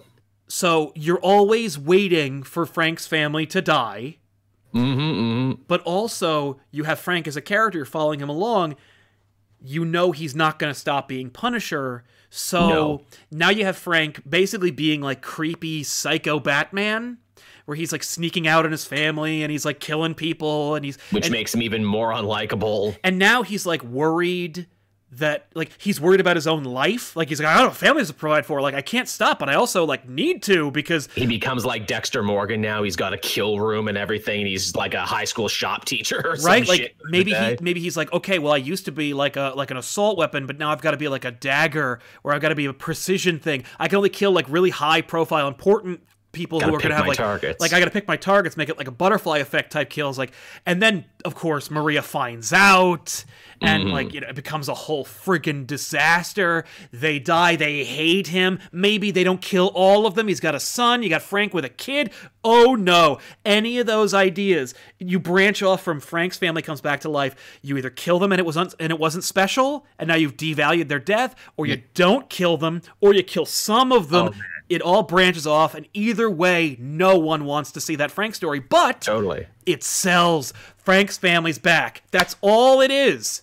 [0.48, 4.18] So you're always waiting for Frank's family to die,
[4.74, 5.62] Mm-hmm, mm-hmm.
[5.68, 8.76] but also you have Frank as a character following him along.
[9.64, 12.04] You know he's not going to stop being Punisher.
[12.28, 13.02] So No.
[13.30, 17.18] now you have Frank basically being like creepy psycho Batman,
[17.64, 20.98] where he's like sneaking out on his family and he's like killing people and he's
[21.11, 22.96] Which and, makes him even more unlikable.
[23.02, 24.66] and now he's like worried
[25.12, 27.14] that like he's worried about his own life.
[27.16, 28.61] Like he's like, I don't have families to provide for.
[28.61, 32.23] Like I can't stop, but I also like need to because He becomes like Dexter
[32.23, 32.83] Morgan now.
[32.83, 34.40] He's got a kill room and everything.
[34.40, 37.57] And he's like a high school shop teacher or some right like shit maybe he
[37.61, 40.47] maybe he's like okay well i used to be like a like an assault weapon
[40.47, 42.73] but now i've got to be like a dagger or i've got to be a
[42.73, 46.01] precision thing i can only kill like really high profile important
[46.37, 47.61] people Gotta who are going to have like targets.
[47.61, 50.18] like I got to pick my targets, make it like a butterfly effect type kills
[50.18, 50.33] like
[50.66, 53.25] and then of course Maria finds out
[53.62, 53.92] and Mm-hmm.
[53.92, 56.64] like you know it becomes a whole freaking disaster.
[56.92, 58.59] They die, they hate him.
[58.70, 60.29] Maybe they don't kill all of them.
[60.29, 62.11] He's got a son, you got Frank with a kid.
[62.44, 63.18] Oh no.
[63.46, 67.35] Any of those ideas, you branch off from Frank's family comes back to life.
[67.62, 70.37] You either kill them and it was un- and it wasn't special and now you've
[70.37, 74.40] devalued their death or you don't kill them or you kill some of Oh, them.
[74.68, 78.59] It all branches off and either way no one wants to see that Frank story,
[78.61, 79.46] but Totally.
[79.64, 80.52] it sells.
[80.76, 82.02] Frank's family's back.
[82.11, 83.42] That's all it is.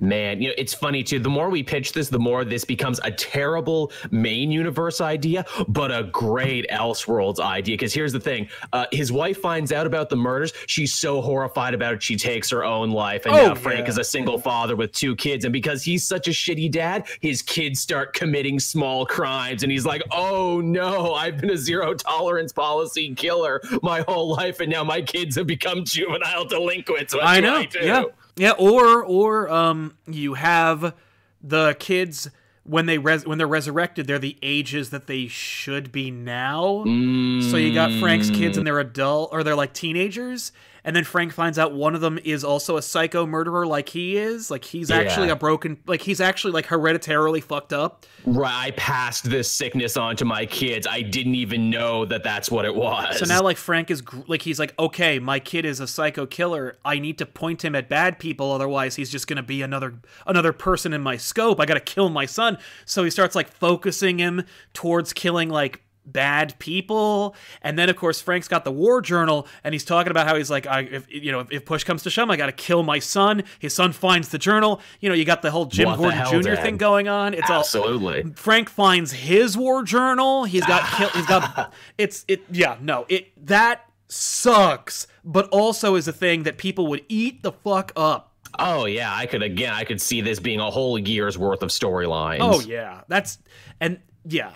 [0.00, 1.18] Man, you know, it's funny too.
[1.18, 5.90] The more we pitch this, the more this becomes a terrible main universe idea, but
[5.90, 7.74] a great Elseworlds idea.
[7.74, 10.52] Because here's the thing uh, his wife finds out about the murders.
[10.66, 13.26] She's so horrified about it, she takes her own life.
[13.26, 13.88] And Oh, now Frank yeah.
[13.88, 15.44] is a single father with two kids.
[15.44, 19.64] And because he's such a shitty dad, his kids start committing small crimes.
[19.64, 24.60] And he's like, oh no, I've been a zero tolerance policy killer my whole life.
[24.60, 27.14] And now my kids have become juvenile delinquents.
[27.14, 27.64] What I know.
[27.64, 27.78] do?
[27.82, 28.04] yeah.
[28.38, 30.94] Yeah, or or um you have
[31.42, 32.30] the kids
[32.64, 36.84] when they res- when they're resurrected, they're the ages that they should be now.
[37.50, 40.52] So you got Frank's kids and they're adult or they're like teenagers,
[40.84, 44.16] and then Frank finds out one of them is also a psycho murderer like he
[44.16, 44.50] is.
[44.50, 45.32] Like he's actually Yeah.
[45.34, 48.06] a broken like he's actually like hereditarily fucked up.
[48.24, 50.86] Right, I passed this sickness on to my kids.
[50.86, 53.18] I didn't even know that that's what it was.
[53.18, 56.26] So now, like Frank is gr- like he's like, okay, my kid is a psycho
[56.26, 56.76] killer.
[56.84, 59.94] I need to point him at bad people, otherwise he's just gonna be another
[60.26, 61.60] another person in my scope.
[61.60, 62.58] I gotta kill my son.
[62.84, 68.20] So he starts like focusing him towards killing like bad people and then of course
[68.20, 71.32] frank's got the war journal and he's talking about how he's like I, if you
[71.32, 74.38] know if, push comes to shove i gotta kill my son his son finds the
[74.38, 76.62] journal you know you got the whole jim What gordon jr Dad?
[76.62, 78.32] thing going on it's all absolutely.
[78.34, 80.44] Frank finds his war journal.
[80.44, 81.08] He's got kill.
[81.10, 82.42] He's got it's it.
[82.50, 85.06] Yeah, no, it that sucks.
[85.24, 88.34] But also is a thing that people would eat the fuck up.
[88.58, 89.74] Oh yeah, I could again.
[89.74, 92.38] I could see this being a whole year's worth of storylines.
[92.40, 93.38] Oh yeah, that's
[93.80, 94.52] and yeah,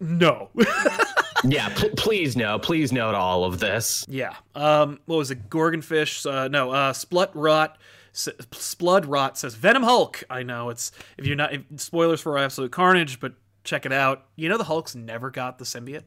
[0.00, 0.50] no,
[1.44, 1.68] yeah.
[1.70, 4.04] Pl- please no, please note all of this.
[4.08, 4.34] yeah.
[4.54, 5.48] Um, what was it?
[5.50, 6.24] Gorgonfish?
[6.30, 6.70] Uh, no.
[6.70, 7.78] Uh, Splut Rot.
[8.14, 10.24] S- Splud Rot says Venom Hulk.
[10.30, 14.24] I know it's if you're not if, spoilers for Absolute Carnage, but check it out.
[14.36, 16.04] You know the Hulk's never got the symbiote.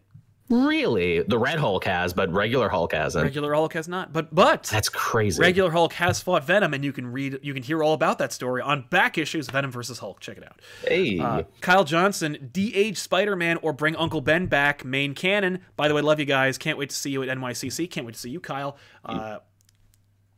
[0.49, 3.23] Really, the Red Hulk has, but regular Hulk hasn't.
[3.23, 4.12] Regular Hulk has not.
[4.12, 5.39] But but That's crazy.
[5.41, 8.33] Regular Hulk has fought Venom, and you can read, you can hear all about that
[8.33, 10.19] story on back issues Venom versus Hulk.
[10.19, 10.59] Check it out.
[10.88, 15.59] hey, Uh, Kyle Johnson, de-age Spider-Man or bring Uncle Ben back, main canon.
[15.75, 16.57] By the way, love you guys.
[16.57, 17.89] Can't wait to see you at NYCC.
[17.89, 18.75] Can't wait to see you, Kyle.
[19.05, 19.38] Uh,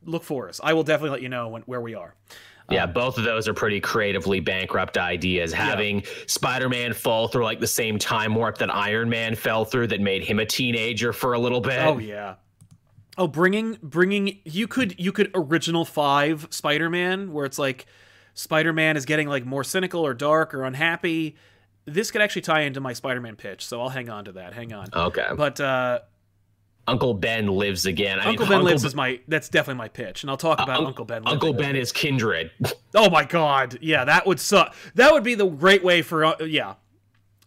[0.04, 0.60] look for us.
[0.62, 2.16] I will definitely let you know when, where we are.
[2.72, 5.54] Yeah, both of those are pretty creatively bankrupt ideas.
[5.54, 10.02] Having Spider-Man fall through like the same time warp that Iron Man fell through, that
[10.02, 11.80] made him a teenager for a little bit.
[11.80, 12.36] Oh yeah.
[13.18, 17.86] Oh, bringing bringing you could you could original five Spider-Man where it's like
[18.34, 21.36] Spider-Man is getting like more cynical or dark or unhappy.
[21.86, 24.54] This could actually tie into my Spider-Man pitch, so I'll hang on to that.
[24.54, 24.88] Hang on.
[24.94, 25.28] Okay.
[25.36, 26.00] But uh,
[26.88, 28.20] Uncle Ben lives again.
[28.20, 30.60] I Uncle mean, Ben Uncle lives is my that's definitely my pitch, and I'll talk
[30.60, 31.24] about Un- Uncle Ben.
[31.26, 31.54] Uncle.
[31.54, 32.52] Ben is kindred.
[32.94, 34.76] Oh my god, yeah, that would suck.
[34.96, 36.74] That would be the great way for uh, yeah.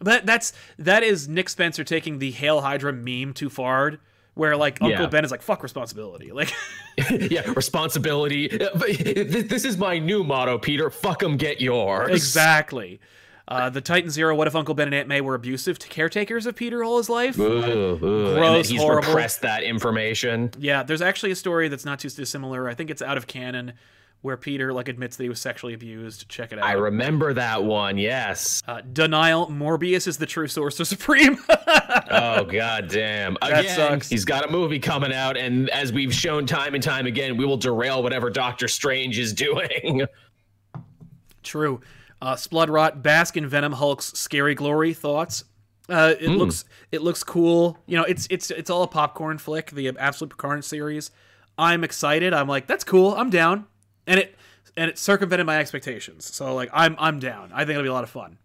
[0.01, 3.99] That that's that is Nick Spencer taking the Hail Hydra meme too far,
[4.33, 5.07] where like Uncle Yeah.
[5.09, 6.51] Ben is like fuck responsibility, like.
[7.11, 8.49] yeah, responsibility.
[8.49, 10.89] This this is my new motto, Peter.
[10.91, 12.09] Fuck 'em, get yours.
[12.11, 13.01] Exactly.
[13.47, 14.35] Uh, the Titan Zero.
[14.35, 17.11] What if Uncle Ben and Aunt May were abusive to caretakers of Peter all his
[17.11, 17.39] life?
[17.39, 17.43] Ooh,
[18.03, 18.27] ooh.
[18.29, 19.07] and Gross, he's horrible.
[19.09, 20.51] repressed that information.
[20.59, 22.69] Yeah, there's actually a story that's not too dissimilar.
[22.69, 23.75] I think it's out of canon,
[24.23, 26.27] where Peter like admits that he was sexually abused.
[26.31, 26.65] Check it out.
[26.65, 27.99] I remember that one.
[27.99, 28.63] Yes.
[28.67, 29.49] uh, denial.
[29.49, 31.37] Morbius is the true Sorcerer Supreme.
[32.11, 33.37] Oh god damn.
[33.43, 34.09] Again, sucks.
[34.09, 37.45] he's got a movie coming out, and as we've shown time and time again, we
[37.45, 40.03] will derail whatever Doctor Strange is doing.
[41.43, 41.81] True.
[42.25, 45.45] Uh, Splud Rot, Bask in Venom Hulk's Scary Glory thoughts.
[45.91, 47.79] Uh, it looks it looks cool.
[47.85, 49.71] You know, it's it's it's all a popcorn flick.
[49.71, 51.11] The Absolute Carnage series.
[51.59, 52.33] I'm excited.
[52.33, 53.15] I'm like, that's cool.
[53.15, 53.67] I'm down.
[54.07, 54.35] And it
[54.75, 56.35] and it circumvented my expectations.
[56.35, 57.51] So like, I'm I'm down.
[57.53, 58.39] I think it'll be a lot of fun.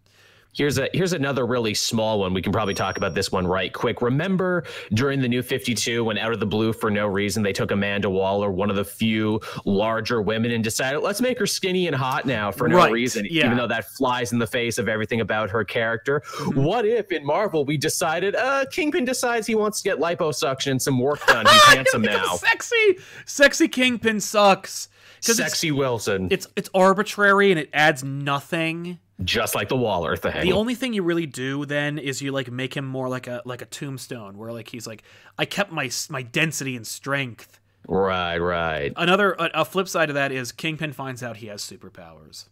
[0.51, 2.33] Here's a here's another really small one.
[2.33, 4.01] We can probably talk about this one right quick.
[4.01, 7.69] Remember during the new 52 when out of the blue for no reason they took
[7.71, 11.95] Amanda Waller, one of the few larger women and decided let's make her skinny and
[11.95, 13.45] hot now for no Right, reason yeah.
[13.45, 16.21] even though that flies in the face of everything about her character.
[16.39, 16.63] Mm-hmm.
[16.63, 20.81] What if in Marvel we decided uh Kingpin decides he wants to get liposuction and
[20.81, 21.45] some work done.
[21.49, 22.35] He's handsome now.
[22.38, 24.88] sexy, sexy Kingpin sucks.
[25.23, 26.27] 'Cause it's- Sexy Wilson.
[26.31, 28.97] it's it's arbitrary and it adds nothing.
[29.23, 30.41] Just like the Waller thing.
[30.41, 33.41] The only thing you really do then is you like make him more like a
[33.45, 35.03] like a tombstone, where like he's like,
[35.38, 37.60] I kept my my density and strength.
[37.88, 38.93] right, right.
[38.95, 42.45] Another a, a flip side of that is Kingpin finds out he has superpowers.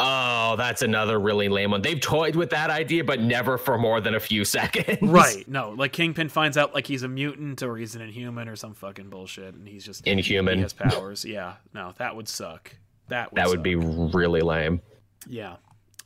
[0.00, 1.80] Oh, that's another really lame one.
[1.80, 4.98] They've toyed with that idea, but never for more than a few seconds.
[5.02, 5.46] Right?
[5.48, 8.74] No, like Kingpin finds out like he's a mutant or he's an Inhuman or some
[8.74, 10.56] fucking bullshit, and he's just Inhuman.
[10.56, 11.24] He has powers.
[11.24, 12.74] yeah, no, that would suck.
[13.08, 13.62] That would That would suck.
[13.64, 14.80] be really lame.
[15.28, 15.56] yeah.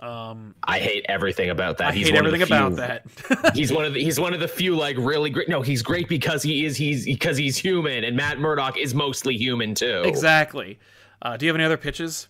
[0.00, 1.88] Um, I hate everything about that.
[1.88, 3.54] I he's hate one of the everything about few- that.
[3.56, 5.48] he's one of the he's one of the few like really great.
[5.48, 9.36] No, he's great because he is he's because he's human, and Matt Murdock is mostly
[9.36, 10.02] human too.
[10.04, 10.78] exactly.
[11.20, 12.28] Uh, do you have any other pitches?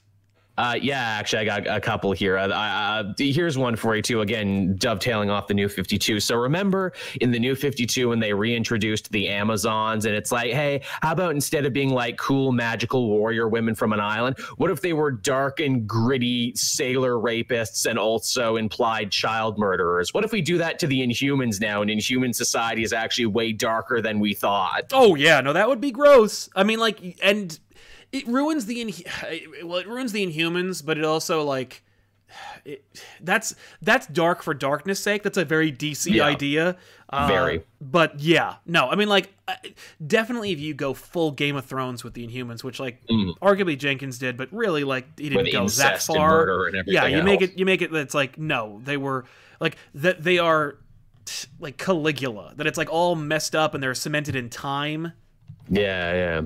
[0.58, 2.36] Uh, yeah, actually, I got a couple here.
[2.36, 4.22] Uh, uh, here's one for you too.
[4.22, 6.18] Again, dovetailing off the New Fifty Two.
[6.18, 10.52] So remember in the New Fifty Two when they reintroduced the Amazons, and it's like,
[10.52, 14.72] hey, how about instead of being like cool magical warrior women from an island, what
[14.72, 20.12] if they were dark and gritty sailor rapists and also implied child murderers?
[20.12, 23.52] What if we do that to the Inhumans now, and Inhuman society is actually way
[23.52, 24.86] darker than we thought?
[24.92, 26.48] Oh yeah, no, that would be gross.
[26.56, 27.56] I mean, like, and
[28.12, 28.92] it ruins the in-
[29.68, 31.82] well, it ruins the Inhumans, but it also like
[32.64, 32.84] it,
[33.20, 35.22] that's that's dark for darkness' sake.
[35.22, 36.24] That's a very DC Yeah.
[36.24, 36.76] idea.
[37.10, 37.62] Uh, Very.
[37.80, 39.32] But yeah, no, I mean, like,
[40.06, 44.18] definitely if you go full Game of Thrones with the Inhumans, which like arguably Jenkins
[44.18, 45.62] did, but really like he didn't Mm.
[45.64, 46.28] With go that and far.
[46.28, 49.24] murder and yeah, you make it you make it that's like no, they were
[49.58, 50.76] like that they are
[51.60, 55.12] like Caligula, that it's like all messed up and they're cemented in time.
[55.70, 56.42] Yeah, yeah.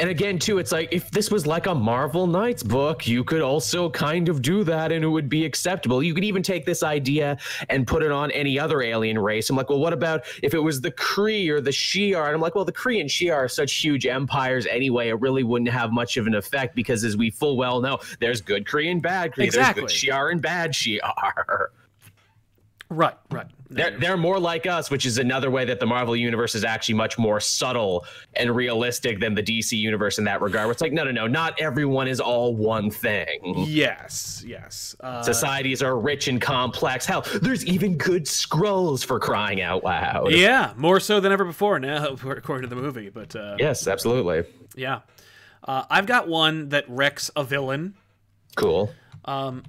[0.00, 3.42] And again, too, it's like if this was like a Marvel Knights book, you could
[3.42, 6.02] also kind of do that and it would be acceptable.
[6.02, 9.50] You could even take this idea and put it on any other alien race.
[9.50, 12.26] I'm like, well, what about if it was the Kree or the Shi'ar?
[12.26, 15.42] And I'm like, well, the Kree and Shi'ar are such huge empires anyway, it really
[15.42, 18.90] wouldn't have much of an effect because, as we full well know, there's good Kree
[18.90, 19.44] and bad Kree.
[19.44, 19.82] Exactly.
[19.82, 21.66] There's good Shi'ar and bad Shi'ar.
[22.88, 23.46] Right, right.
[23.68, 26.94] They're, they're more like us, which is another way that the Marvel universe is actually
[26.94, 30.66] much more subtle and realistic than the DC universe in that regard.
[30.66, 33.54] Where it's like, no, no, no, not everyone is all one thing.
[33.66, 34.94] Yes, yes.
[35.00, 37.06] Uh, Societies are rich and complex.
[37.06, 40.30] Hell, there's even good Skrulls for crying out loud.
[40.30, 43.08] yeah, more so than ever before now, according to the movie.
[43.10, 44.44] But uh, Yes, absolutely.
[44.76, 45.00] yeah,
[45.64, 47.94] uh, I've got one that wrecks a villain.
[48.54, 48.92] Cool.
[49.24, 49.64] Um.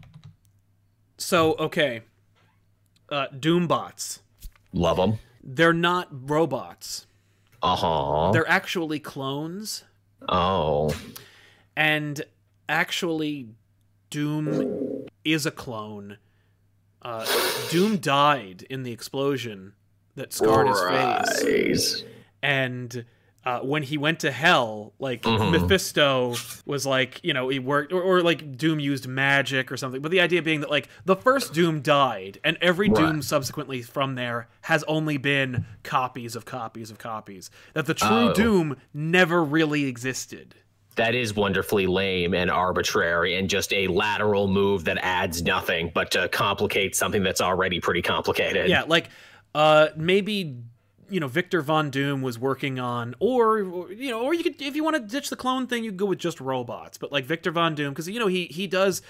[1.18, 2.02] So okay,
[3.10, 4.20] uh, Doombots.
[4.74, 5.20] Love them.
[5.44, 7.06] They're not robots.
[7.62, 8.32] Uh huh.
[8.32, 9.84] They're actually clones,
[10.30, 10.94] Oh.
[11.76, 12.22] and
[12.70, 13.48] actually,
[14.10, 16.18] Doom is a clone.
[17.02, 17.26] Uh,
[17.72, 19.74] Doom died in the explosion
[20.16, 22.04] that scarred his face.
[22.42, 23.06] And
[23.48, 25.52] uh, when he went to hell, like Mm-hmm.
[25.52, 30.02] Mephisto was like, you know, he worked, or, or like Doom used magic or something.
[30.02, 34.16] But the idea being that like the first Doom died, and every Doom subsequently from
[34.16, 37.50] there has only been copies of copies of copies.
[37.74, 38.34] That the true Oh.
[38.34, 40.56] Doom never really existed.
[40.96, 46.12] That is wonderfully lame and arbitrary and just a lateral move that adds nothing but
[46.12, 48.68] to complicate something that's already pretty complicated.
[48.70, 49.10] Yeah, like
[49.56, 50.58] uh, maybe
[51.10, 53.60] you know Victor Von Doom was working on, or,
[53.92, 55.98] you know, or you could if you want to ditch the clone thing, you could
[55.98, 56.98] go with just robots.
[56.98, 59.02] But like Victor Von Doom, because you know he he does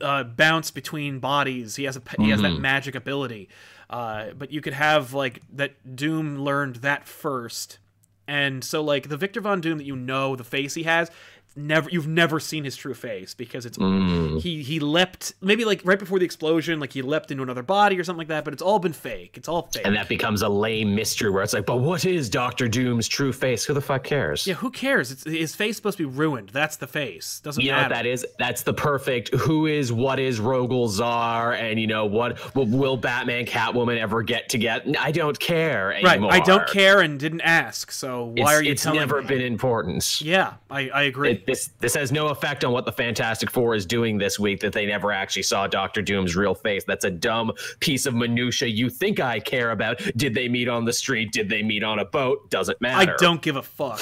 [0.00, 1.76] uh, bounce between bodies.
[1.76, 3.48] He has a he has that magic ability.
[3.90, 7.78] Uh, but you could have like that Doom learned that first,
[8.26, 11.10] and so like the Victor Von Doom that you know the face he has.
[11.54, 14.40] Never, you've never seen his true face because it's mm.
[14.40, 17.98] he he leapt maybe like right before the explosion, like he leapt into another body
[17.98, 18.44] or something like that.
[18.44, 19.36] But it's all been fake.
[19.36, 19.82] It's all fake.
[19.84, 23.32] And that becomes a lame mystery where it's like, but what is Doctor Doom's true
[23.32, 23.64] face?
[23.64, 24.46] Who the fuck cares?
[24.46, 25.10] yeah, who cares?
[25.10, 26.48] It's his face supposed to be ruined.
[26.50, 27.40] That's the face.
[27.40, 28.26] Doesn't You know what that is?
[28.38, 32.96] That's the perfect who is what is Rogel Czar and you know what will, will
[32.96, 36.22] Batman Catwoman ever get to get I don't care right.
[36.22, 37.90] I don't care and didn't ask.
[37.90, 39.28] So why It's, are you it's telling never me?
[39.28, 40.20] been important.
[40.20, 41.32] Yeah, I, I agree.
[41.32, 44.60] It- this this has no effect on what the Fantastic Four is doing this week.
[44.60, 46.84] That they never actually saw Doctor Doom's real face.
[46.84, 48.68] That's a dumb piece of minutia.
[48.68, 49.98] You think I care about?
[50.16, 51.32] Did they meet on the street?
[51.32, 52.50] Did they meet on a boat?
[52.50, 53.12] Doesn't matter.
[53.12, 54.00] I don't give a fuck.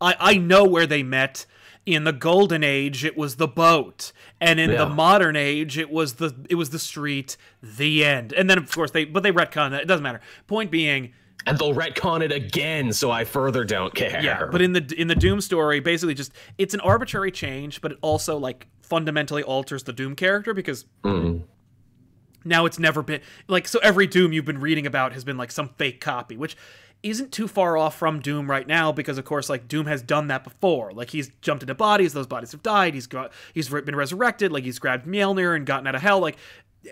[0.00, 1.46] I, I know where they met.
[1.84, 4.84] In the golden age, it was the boat, and in Yeah.
[4.84, 7.36] the modern age, it was the it was the street.
[7.60, 8.32] The end.
[8.32, 9.82] And then of course they but they retcon that.
[9.82, 10.20] It doesn't matter.
[10.46, 11.12] Point being,
[11.44, 14.22] And they'll retcon it again, so I further don't care.
[14.22, 17.92] Yeah, but in the in the Doom story, basically just it's an arbitrary change, but
[17.92, 21.42] it also like fundamentally alters the Doom character because mm.
[22.44, 25.50] now it's never been like so every Doom you've been reading about has been like
[25.50, 26.56] some fake copy, which
[27.02, 30.28] isn't too far off from Doom right now because of course like Doom has done
[30.28, 30.92] that before.
[30.92, 32.94] Like he's jumped into bodies, those bodies have died.
[32.94, 34.52] He's got he's been resurrected.
[34.52, 36.20] Like he's grabbed Mjolnir and gotten out of hell.
[36.20, 36.36] Like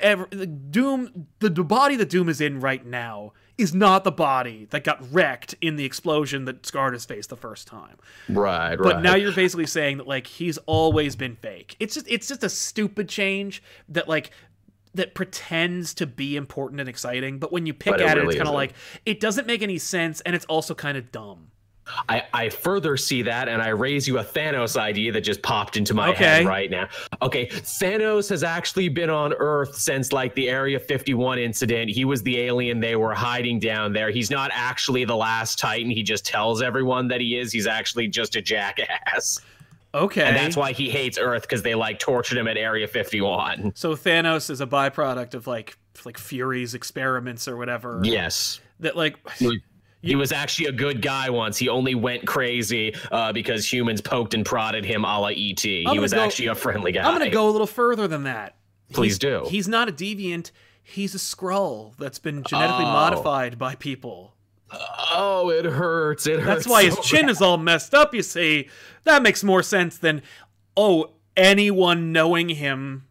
[0.00, 4.66] ever, Doom, the, the body that Doom is in right now is not the body
[4.70, 7.96] that got wrecked in the explosion that scarred his face the first time.
[8.28, 8.78] Right, right.
[8.78, 11.76] But now you're basically saying that like he's always been fake.
[11.80, 14.30] It's just it's just a stupid change that like
[14.94, 18.34] that pretends to be important and exciting, but when you pick But at it, really
[18.34, 18.74] it's kind of like
[19.06, 21.49] it doesn't make any sense, and it's also kind of dumb.
[22.08, 25.76] I, I further see that and I raise you a Thanos idea that just popped
[25.76, 26.24] into my Okay.
[26.24, 26.88] head right now.
[27.22, 31.90] Okay, Thanos has actually been on Earth since like the Area 51 incident.
[31.90, 34.10] He was the alien they were hiding down there.
[34.10, 35.90] He's not actually the last Titan.
[35.90, 37.52] He just tells everyone that he is.
[37.52, 39.40] He's actually just a jackass.
[39.92, 43.72] Okay, And that's why he hates Earth because they like tortured him at Area 51.
[43.74, 48.00] so Thanos is a byproduct of like like Fury's experiments or whatever.
[48.04, 48.60] Yes.
[48.78, 49.16] That like
[50.02, 51.58] He was actually a good guy once.
[51.58, 55.60] He only went crazy uh, because humans poked and prodded him a la ET.
[55.60, 57.02] He was go- actually a friendly guy.
[57.06, 58.56] I'm gonna go a little further than that.
[58.92, 59.44] Please He's- do.
[59.48, 60.50] He's not a deviant.
[60.82, 62.88] He's a Skrull that's been genetically Oh.
[62.92, 64.34] modified by people.
[65.12, 66.26] Oh, it hurts.
[66.26, 66.64] It hurts.
[66.64, 68.68] That's why his so chin is all messed up, you see.
[69.04, 70.22] That makes more sense than,
[70.76, 73.04] oh, anyone knowing him,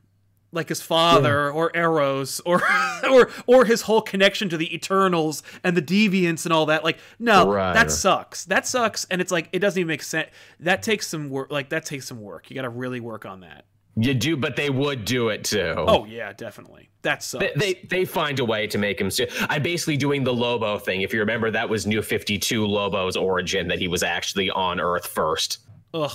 [0.52, 2.62] like his father or Eros or
[3.10, 6.84] or or his whole connection to the Eternals and the Deviants and all that.
[6.84, 7.74] Like, no, Right.
[7.74, 8.46] that sucks.
[8.46, 10.30] That sucks, and it's like it doesn't even make sense.
[10.60, 11.52] That takes some work.
[11.52, 12.50] Like that takes some work.
[12.50, 13.66] You got to really work on that.
[13.96, 15.74] You do, but they would do it too.
[15.78, 16.90] Oh yeah, definitely.
[17.02, 17.46] That sucks.
[17.46, 19.12] They, they they find a way to make him.
[19.12, 21.02] st- I'm basically doing the Lobo thing.
[21.02, 23.68] If you remember, that was New Fifty Two Lobo's origin.
[23.68, 25.60] That he was actually on Earth first.
[25.94, 26.12] Ugh,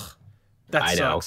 [0.71, 1.21] that I know.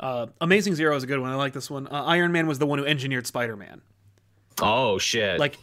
[0.00, 1.30] Uh, Amazing Zero is a good one.
[1.30, 1.86] I like this one.
[1.88, 3.80] Uh, Iron Man was the one who engineered Spider Man.
[4.60, 5.38] Oh shit!
[5.38, 5.56] like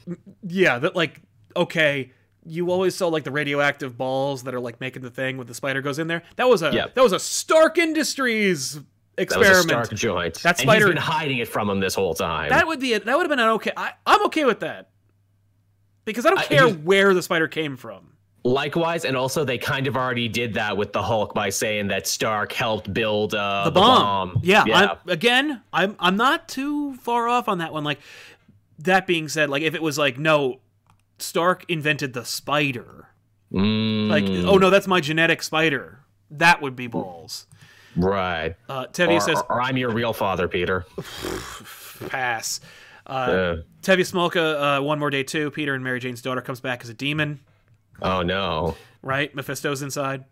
[0.48, 1.22] yeah that like
[1.56, 2.12] okay
[2.46, 5.54] you always saw like the radioactive balls that are like making the thing when the
[5.54, 6.88] spider goes in there that was a Yeah.
[6.94, 8.80] that was a stark industries
[9.18, 9.68] experiment.
[9.70, 10.34] that was a stark joint.
[10.44, 12.50] That and spider- he's been hiding it from him this whole time.
[12.50, 14.90] that would be a, that would have been an okay I, i'm okay with that
[16.06, 18.14] because i don't I- care where the spider came from
[18.46, 22.06] Likewise, and also they kind of already did that with the Hulk by saying that
[22.08, 24.98] Stark helped build uh, the the, bomb, yeah, yeah.
[25.04, 28.00] I'm, again i'm i'm not too far off on that one like
[28.78, 30.60] that being said like if it was like no
[31.18, 33.08] stark invented the spider
[33.52, 37.48] Mm, like oh no that's my genetic spider that would be balls
[37.96, 38.56] right.
[38.70, 40.86] uh Tevye says or I'm your real father, Peter.
[42.10, 42.60] pass.
[43.08, 45.52] Uh, Uh, Tevye Smolka, uh, one more day too.
[45.52, 47.40] Peter and Mary Jane's daughter comes back as a demon.
[48.02, 48.76] Oh no.
[49.02, 50.26] Right, Mephisto's inside.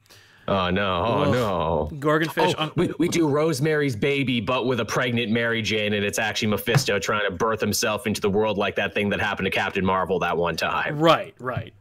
[0.48, 1.06] Oh no.
[1.06, 1.90] Oh no.
[2.00, 2.54] Gorgonfish.
[2.58, 6.50] Oh, we, we do Rosemary's Baby, but with a pregnant Mary Jane, and it's actually
[6.50, 9.86] Mephisto trying to birth himself into the world like that thing that happened to Captain
[9.86, 11.00] Marvel that one time.
[11.00, 11.74] right, right.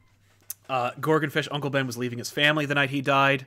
[0.69, 1.49] Uh, Gorgonfish.
[1.51, 3.47] Uncle Ben was leaving his family the night he died.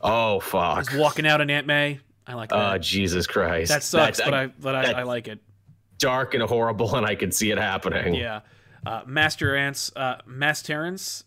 [0.00, 0.90] Oh fuck.
[0.90, 2.00] He's walking out in Aunt May.
[2.26, 2.74] I like that.
[2.74, 3.70] Oh Jesus Christ.
[3.70, 5.38] that sucks, That's, but I but I, I like it.
[5.98, 8.14] dark and horrible, and I can see it happening.
[8.14, 8.40] Yeah.
[8.84, 9.92] Uh, Master Ants.
[9.94, 11.24] Uh, Mass Terrence.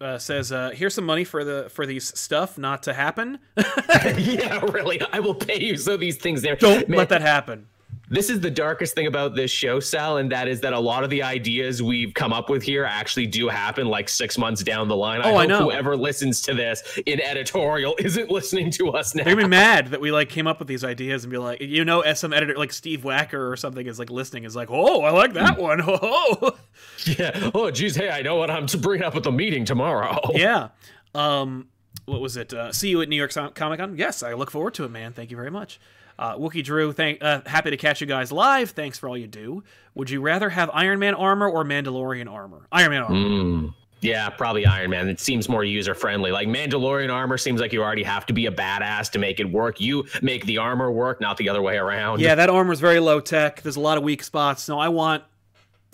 [0.00, 3.38] Uh, says, uh, "Here's some money for the for these stuff not to happen.
[3.56, 5.00] yeah, really.
[5.12, 6.56] I will pay you so these things there.
[6.56, 7.66] Don't Man, let that happen."
[8.12, 11.04] This is the darkest thing about this show, Sal, and that is that a lot
[11.04, 14.88] of the ideas we've come up with here actually do happen like six months down
[14.88, 15.20] the line.
[15.22, 15.62] Oh, I hope know.
[15.62, 19.22] whoever listens to this in editorial isn't listening to us now.
[19.22, 21.60] They're gonna be mad that we like came up with these ideas and be like,
[21.60, 24.70] you know, as some editor like Steve Wacker or something is like listening is like,
[24.72, 25.80] oh, I like that one.
[26.02, 26.56] Oh,
[27.04, 27.50] Yeah.
[27.54, 27.94] Oh, geez.
[27.94, 30.18] Hey, I know what I'm to bring up at the meeting tomorrow.
[30.34, 30.68] yeah.
[31.14, 31.68] Um,
[32.06, 32.52] what was it?
[32.52, 33.96] Uh, see you at New York Comic Con.
[33.96, 35.12] Yes, I look forward to it, man.
[35.12, 35.78] Thank you very much.
[36.20, 38.72] Uh, Wookie Drew, thank, uh, happy to catch you guys live.
[38.72, 39.64] Thanks for all you do.
[39.94, 42.66] Would you rather have Iron Man armor or Mandalorian armor?
[42.70, 43.16] Iron Man armor.
[43.16, 43.74] Mm.
[44.02, 45.08] Yeah, probably Iron Man.
[45.08, 46.30] It seems more user friendly.
[46.30, 49.50] Like Mandalorian armor seems like you already have to be a badass to make it
[49.50, 49.80] work.
[49.80, 52.20] You make the armor work, not the other way around.
[52.20, 53.62] Yeah, that armor is very low tech.
[53.62, 54.68] There's a lot of weak spots.
[54.68, 55.24] No, I want,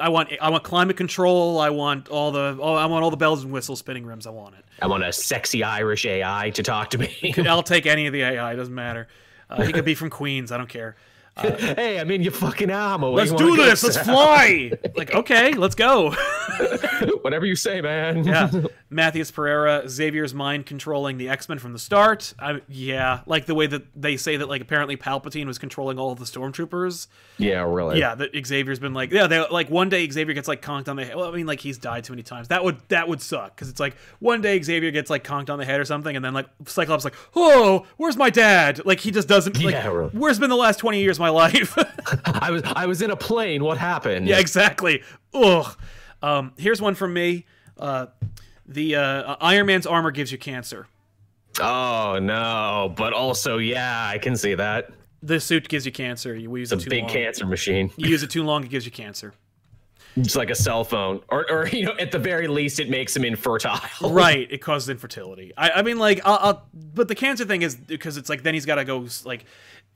[0.00, 1.60] I want, I want climate control.
[1.60, 4.26] I want all the, oh, I want all the bells and whistles, spinning rims.
[4.26, 4.64] I want it.
[4.82, 7.32] I want a sexy Irish AI to talk to me.
[7.46, 8.54] I'll take any of the AI.
[8.54, 9.06] It doesn't matter.
[9.49, 10.51] Uh, he could be from Queens.
[10.51, 10.97] I don't care.
[11.41, 12.68] hey, I'm in your fucking.
[12.70, 13.82] Where Let's do this.
[13.82, 14.72] Let's fly.
[14.97, 16.12] Like, okay, let's go.
[17.20, 18.24] Whatever you say, man.
[18.24, 18.51] Yeah.
[18.89, 22.32] Matthias Pereira, Xavier's mind controlling the X Men from the start.
[22.39, 26.12] I, yeah, like the way that they say that, like apparently Palpatine was controlling all
[26.12, 27.09] of the stormtroopers.
[27.37, 27.99] yeah, really.
[27.99, 30.97] Yeah, that Xavier's been like, yeah, they like one day Xavier gets like conked on
[30.97, 31.16] the head.
[31.16, 32.49] Well, I mean, like he's died too many times.
[32.49, 35.59] That would that would suck because it's like one day Xavier gets like conked on
[35.59, 38.87] the head or something, and then like Cyclops like, oh, where's my dad?
[38.87, 39.62] Like he just doesn't.
[39.62, 40.11] Like, Yeah, really.
[40.11, 41.76] where's been the last twenty years of my life?
[42.24, 43.64] I was I was in a plane.
[43.64, 44.28] What happened?
[44.28, 45.02] Yeah, exactly.
[45.34, 45.76] Ugh.
[46.22, 47.44] Um, here's one from me.
[47.78, 48.06] Uh,
[48.66, 50.86] The uh, Iron Man's armor gives you cancer.
[51.60, 52.92] Oh no!
[52.96, 54.90] But also, yeah, I can see that.
[55.22, 56.34] The suit gives you cancer.
[56.36, 57.12] You use It's it a too big long.
[57.12, 57.90] cancer machine.
[57.96, 59.32] You use it too long, it gives you cancer.
[60.16, 63.14] It's like a cell phone, or, or you know, at the very least, it makes
[63.16, 63.80] him infertile.
[64.10, 67.74] right it causes infertility i, I mean like I'll, I'll but the cancer thing is
[67.76, 69.44] because it's like then he's got to go like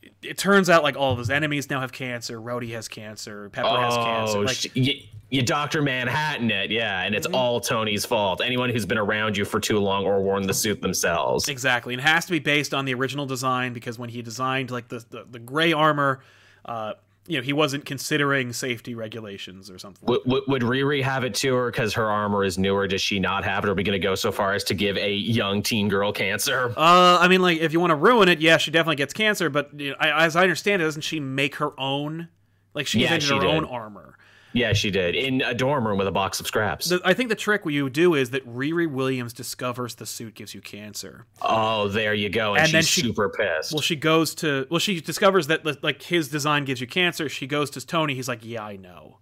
[0.03, 3.48] it, it turns out like all of his enemies now have cancer Rhodey has cancer
[3.51, 4.94] pepper has cancer Oh, like you,
[5.30, 5.80] you Dr.
[5.82, 7.36] Manhattan it, yeah, and it's Mm-hmm.
[7.36, 8.40] all Tony's fault.
[8.44, 11.48] Anyone who's been around you for too long or worn the suit themselves.
[11.48, 14.70] exactly and it has to be based on the original design because when he designed
[14.70, 16.20] like the the, the gray armor
[16.64, 16.94] uh
[17.30, 21.34] you know he wasn't considering safety regulations or something Would, would, would Riri have it
[21.36, 22.86] to her because her armor is newer?
[22.86, 23.70] Does she not have it?
[23.70, 26.72] Are we going to go so far as to give a young teen girl cancer?
[26.76, 29.48] uh, I mean, like, if you want to ruin it, yeah, she definitely gets cancer.
[29.48, 32.28] But you know, I, as I understand it, doesn't she make her own?
[32.74, 33.50] Like, she Yeah, invented she her did.
[33.50, 34.16] own armor.
[34.53, 36.88] Yeah, she did in a dorm room with a box of scraps.
[36.88, 40.55] The, I think the trick you do is that Riri Williams discovers the suit gives
[40.55, 41.26] you cancer.
[41.42, 42.55] oh, there you go.
[42.55, 43.72] And, And she's then she- super pissed.
[43.72, 47.28] Well, she goes to well, she discovers that like his design gives you cancer.
[47.28, 48.14] She goes to Tony.
[48.14, 49.18] He's like, yeah, I know.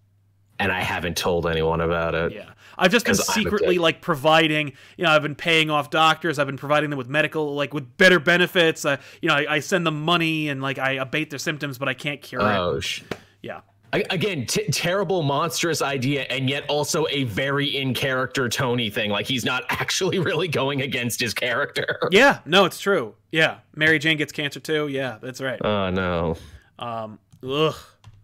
[0.61, 2.33] and I haven't told anyone about it.
[2.33, 4.73] Yeah, I've just been secretly like providing.
[4.97, 6.39] You know, I've been paying off doctors.
[6.41, 8.85] I've been providing them with medical, like with better benefits.
[8.85, 11.89] Uh, you know, I, I send them money and like I abate their symptoms, but
[11.89, 12.45] I can't cure it.
[12.45, 13.03] Oh, sh-
[13.41, 13.61] Yeah.
[13.93, 19.11] I- Again, t- terrible, monstrous idea, and yet also a very in character Tony thing.
[19.11, 21.99] Like he's not actually really going against his character.
[22.11, 23.15] Yeah, no, it's true.
[23.33, 24.89] Yeah, Mary Jane gets cancer too.
[24.89, 25.61] Yeah, that's right.
[25.65, 26.37] Oh no.
[26.79, 27.75] Um, ugh.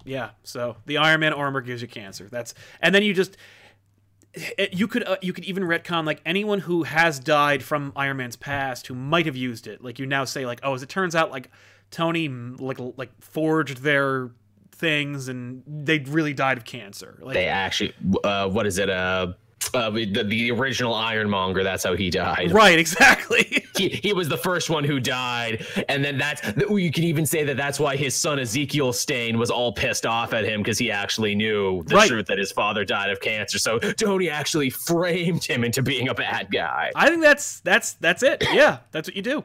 [0.05, 0.31] Yeah.
[0.43, 2.29] So the Iron Man armor gives you cancer.
[2.31, 3.37] That's and then you just
[4.35, 8.19] eh, you could uh, you could even retcon like anyone who has died from Iron
[8.19, 9.83] Man's past who might have used it.
[9.83, 11.51] Like you now say like oh as it turns out like
[11.91, 14.31] Tony mm, like like forged their
[14.75, 17.19] things and they really died of cancer.
[17.23, 17.95] Like They actually,
[18.25, 18.91] uh, what is it?
[18.91, 19.33] Uh,
[19.73, 21.65] uh, the, the original Ironmonger.
[21.65, 22.53] That's how he died.
[22.53, 23.61] right, exactly.
[23.77, 27.43] He, he was the first one who died, and then that's you can even say
[27.43, 30.93] that that's why his son Ezekiel Stane was all pissed off at him because he
[30.93, 32.09] actually knew the Right.
[32.09, 33.59] truth that his father died of cancer.
[33.59, 38.23] So Tony actually framed him into being a bad guy, I think that's that's that's
[38.23, 38.45] it.
[38.53, 39.39] Yeah, that's what you do.
[39.39, 39.45] and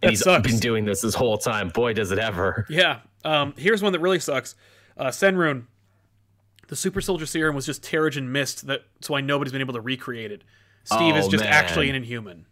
[0.00, 0.50] That he's sucks.
[0.50, 1.68] been doing this this whole time.
[1.68, 2.66] Boy, does it ever!
[2.68, 2.98] Yeah.
[3.24, 4.54] Um, here's one that really sucks.
[4.96, 5.64] Uh, Senrune.
[6.68, 8.66] The super soldier serum was just Terrigen mist.
[8.66, 10.42] That's why nobody's been able to recreate it.
[10.84, 11.52] Steve is Oh, just man.
[11.52, 12.46] actually an inhuman.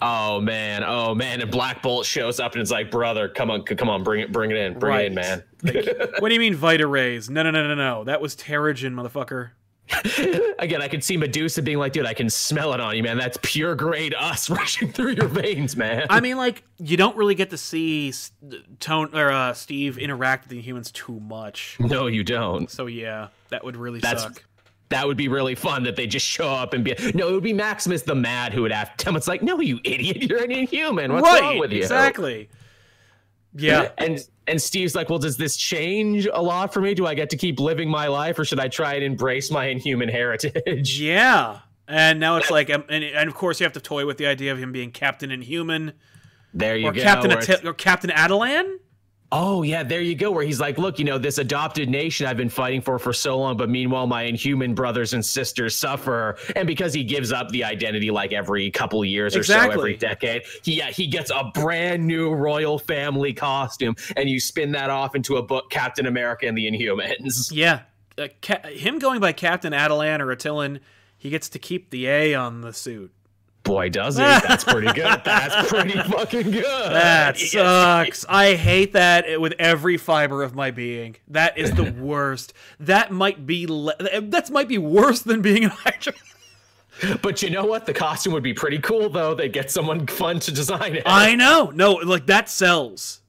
[0.00, 3.62] Oh man, oh man, and Black Bolt shows up and it's like, brother, come on,
[3.62, 5.42] come on, bring it, bring it in, bring it in, man.
[6.18, 7.30] what do you mean Vita Rays?
[7.30, 8.04] No, no, no, no, no.
[8.04, 9.52] That was Terrigen, motherfucker.
[10.58, 13.18] Again, I could see Medusa being like, dude, I can smell it on you, man.
[13.18, 16.06] That's pure grade us rushing through your veins, man.
[16.10, 18.12] I mean, like you don't really get to see
[18.80, 21.76] Tone or uh, Steve interact with the humans too much.
[21.78, 22.70] no, you don't.
[22.70, 24.42] So yeah, that would really That's- suck.
[24.90, 26.94] That would be really fun that they just show up and be.
[27.12, 29.16] No, it would be Maximus the Mad who would have to tell him.
[29.16, 31.12] It's like, no, you idiot, you're an inhuman.
[31.12, 31.78] What's right, wrong with you?
[31.82, 32.48] exactly.
[33.56, 33.90] Yeah.
[33.98, 36.94] And and Steve's like, well, does this change a lot for me?
[36.94, 39.66] Do I get to keep living my life, or should I try and embrace my
[39.66, 41.00] inhuman heritage?
[41.00, 41.60] Yeah.
[41.88, 44.26] And now it's like, um, and, and of course you have to toy with the
[44.26, 45.92] idea of him being Captain Inhuman
[46.52, 47.00] There you or go.
[47.00, 48.78] Captain it's- Ati- or Captain Atalan.
[49.32, 50.30] Oh yeah, there you go.
[50.30, 53.36] Where he's like, look, you know, this adopted nation I've been fighting for for so
[53.38, 56.38] long, but meanwhile, my inhuman brothers and sisters suffer.
[56.54, 60.42] And because he gives up the identity like every couple years or so, every decade,
[60.62, 65.16] he yeah, he gets a brand new royal family costume, and you spin that off
[65.16, 67.50] into a book, Captain America and the Inhumans.
[67.56, 67.80] Yeah,
[68.18, 70.80] uh, ca- him going by Captain Atalan or Attilan,
[71.16, 73.12] he gets to keep the A on the suit.
[73.66, 74.22] Boy, does he!
[74.22, 75.20] That's pretty good.
[75.24, 76.64] That's pretty fucking good.
[76.64, 78.24] That sucks.
[78.28, 81.16] I hate that with every fiber of my being.
[81.28, 82.52] That is the worst.
[82.78, 86.12] That might be le- that might be worse than being an Hydra.
[87.20, 87.86] But you know what?
[87.86, 89.34] The costume would be pretty cool, though.
[89.34, 91.02] They get someone fun to design it.
[91.04, 91.70] I know.
[91.74, 93.20] No, like that sells.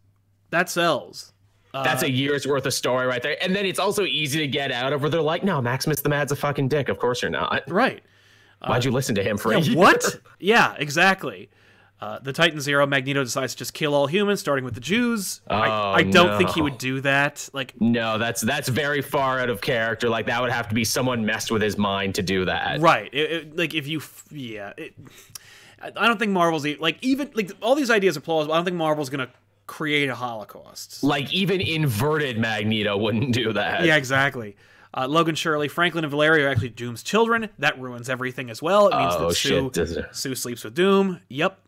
[0.52, 1.34] That sells.
[1.74, 3.38] That's a uh, year's worth of story right there.
[3.42, 6.10] And then it's also easy to get out of where they're like, no, Maximus the
[6.10, 6.90] Mad's a fucking dick.
[6.90, 7.70] Of course you're not.
[7.70, 8.02] Right.
[8.66, 10.20] Why'd you listen to him for a Yeah, what?
[10.40, 11.50] Yeah, exactly.
[12.00, 15.42] Uh, the Titan Zero, Magneto decides to just kill all humans, starting with the Jews.
[15.48, 17.50] I, Oh, I don't think he would do that.
[17.54, 20.08] Like, No, that's that's very far out of character.
[20.08, 22.80] Like that would have to be someone messed with his mind to do that.
[22.82, 23.10] right?
[23.14, 24.94] It, it- like, if you, f- yeah, it,
[25.82, 28.54] I I don't think Marvel's like even like all these ideas are plausible.
[28.54, 29.30] I don't think Marvel's gonna
[29.66, 31.04] create a Holocaust.
[31.04, 33.86] Like even inverted Magneto wouldn't do that.
[33.86, 34.56] Yeah, exactly.
[34.96, 37.50] Uh, Logan Shirley, Franklin, and Valeria are actually Doom's children.
[37.60, 38.88] That ruins everything as well.
[38.88, 40.06] It means Oh, that Sue, shit, does it?
[40.12, 41.20] Sue sleeps with Doom.
[41.30, 41.60] Yep.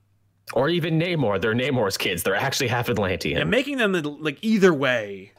[0.54, 1.40] Or even Namor.
[1.40, 2.24] They're Namor's kids.
[2.24, 3.38] They're actually half Atlantean.
[3.38, 5.34] And making them like either way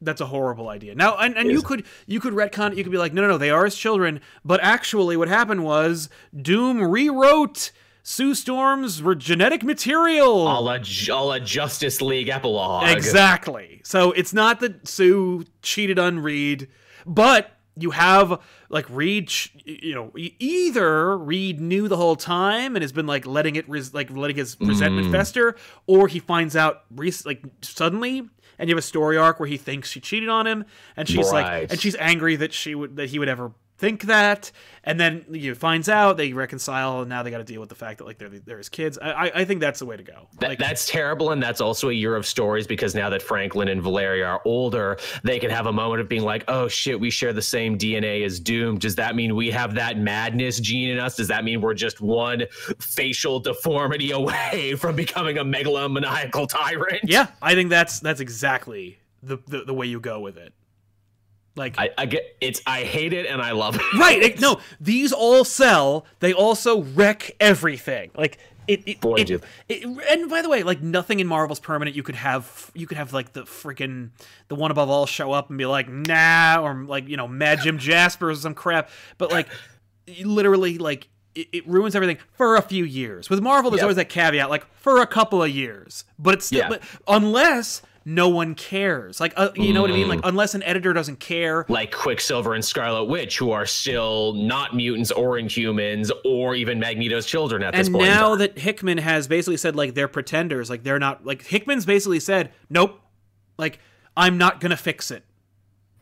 [0.00, 0.94] That's a horrible idea.
[0.94, 2.76] Now, and, and you could you could retcon.
[2.76, 4.20] You could be like, no, no, no, they are his children.
[4.44, 7.72] But actually, what happened was Doom rewrote
[8.02, 10.42] Sue Storm's genetic material.
[10.46, 10.78] a la,
[11.10, 12.88] a la Justice League epilogue.
[12.88, 13.80] Exactly.
[13.84, 16.68] So it's not that Sue cheated on Reed,
[17.06, 19.32] but you have like Reed,
[19.64, 23.92] you know, either Reed knew the whole time and has been like letting it, res-
[23.92, 25.12] like letting his resentment mm.
[25.12, 28.28] fester, or he finds out re- like suddenly.
[28.56, 30.64] And you have a story arc where he thinks she cheated on him,
[30.96, 34.52] and she's like, and she's angry that she would that he would ever think that,
[34.84, 37.74] and then you finds out they reconcile, and now they got to deal with the
[37.74, 38.98] fact that like they're they're his kids.
[39.00, 40.28] I I, think that's the way to go.
[40.40, 43.82] That, that's terrible, and that's also a year of stories because now that Franklin and
[43.82, 47.32] Valeria are older, they can have a moment of being like, "Oh shit, we share
[47.32, 48.78] the same DNA as Doom.
[48.78, 51.16] Does that mean we have that madness gene in us?
[51.16, 52.44] Does that mean we're just one
[52.78, 59.38] facial deformity away from becoming a megalomaniacal tyrant?" Yeah, I think that's that's exactly the
[59.48, 60.52] the, the way you go with it.
[61.56, 62.60] Like I, I get it's.
[62.66, 63.82] I hate it and I love it.
[63.98, 66.04] right, it- no, these all sell.
[66.20, 68.10] They also wreck everything.
[68.16, 71.60] Like it, it, Boy, it, do- it- and by the way, like nothing in Marvel's
[71.60, 71.94] permanent.
[71.96, 74.10] You could have you could have like the freaking
[74.48, 77.60] the one above all show up and be like nah, or like you know Mad
[77.62, 78.88] Jim Jasper or some crap.
[79.18, 79.48] But like
[80.24, 81.08] literally like.
[81.36, 83.28] It, it ruins everything for a few years.
[83.28, 83.82] With Marvel, there's Yep.
[83.84, 86.04] always that caveat, like for a couple of years.
[86.16, 86.68] But it's still, Yeah.
[86.68, 90.28] but unless no one cares, like uh, you know what I mean, like Mm.
[90.28, 95.10] unless an editor doesn't care, Like Quicksilver and Scarlet Witch, who are still not mutants
[95.10, 98.06] or Inhumans or even Magneto's children at this point.
[98.06, 101.86] in now that Hickman has basically said like they're pretenders, like they're not like Hickman's
[101.86, 103.00] basically said, nope,
[103.56, 103.78] like
[104.16, 105.24] I'm not gonna fix it.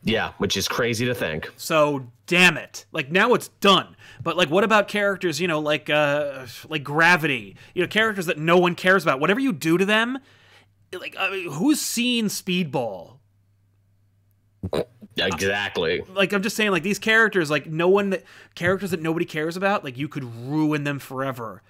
[0.03, 1.49] yeah, which is crazy to think.
[1.55, 3.95] So damn it, like now it's done.
[4.21, 5.39] But like, what about characters?
[5.39, 7.55] You know, like uh, like Gravity.
[7.73, 9.19] You know, characters that no one cares about.
[9.21, 10.17] Whatever you do to them,
[10.99, 13.17] like I mean, who's seen Speedball?
[15.15, 16.03] Exactly.
[16.13, 18.17] like I'm just saying, like these characters, like no one,
[18.55, 21.61] characters that nobody cares about, like you could ruin them forever,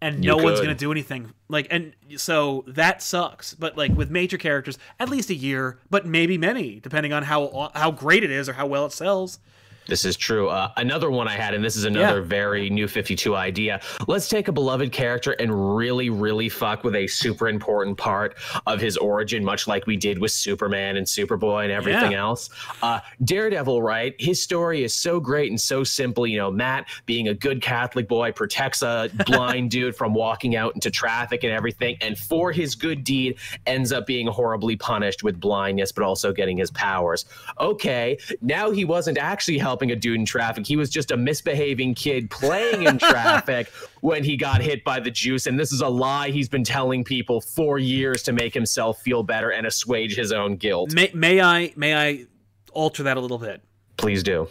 [0.00, 1.32] and You no one's gonna do anything.
[1.48, 3.54] Like, and so that sucks.
[3.54, 7.70] But like with major characters, at least a year, but maybe many, depending on how
[7.74, 9.38] how great it is or how well it sells.
[9.86, 10.48] This is true.
[10.48, 12.26] Uh, another one I had, and this is another Yeah.
[12.26, 13.80] very new 52 idea.
[14.08, 18.80] Let's take a beloved character and really, really fuck with a super important part of
[18.80, 22.20] his origin, much like we did with Superman and Superboy and everything Yeah.
[22.22, 22.50] else.
[22.82, 24.14] Uh, Daredevil, right?
[24.18, 26.26] His story is so great and so simple.
[26.26, 30.74] You know, Matt, being a good Catholic boy, protects a blind dude from walking out
[30.74, 31.96] into traffic and everything.
[32.00, 36.56] And for his good deed, ends up being horribly punished with blindness, but also getting
[36.56, 37.24] his powers.
[37.60, 40.66] Okay, now he wasn't actually helping a dude in traffic.
[40.66, 43.68] He was just a misbehaving kid playing in traffic
[44.00, 45.46] when he got hit by the juice.
[45.46, 49.22] And this is a lie he's been telling people for years to make himself feel
[49.22, 50.92] better and assuage his own guilt.
[50.94, 52.26] May, may I may I
[52.72, 53.62] alter that a little bit?
[53.96, 54.48] Please do.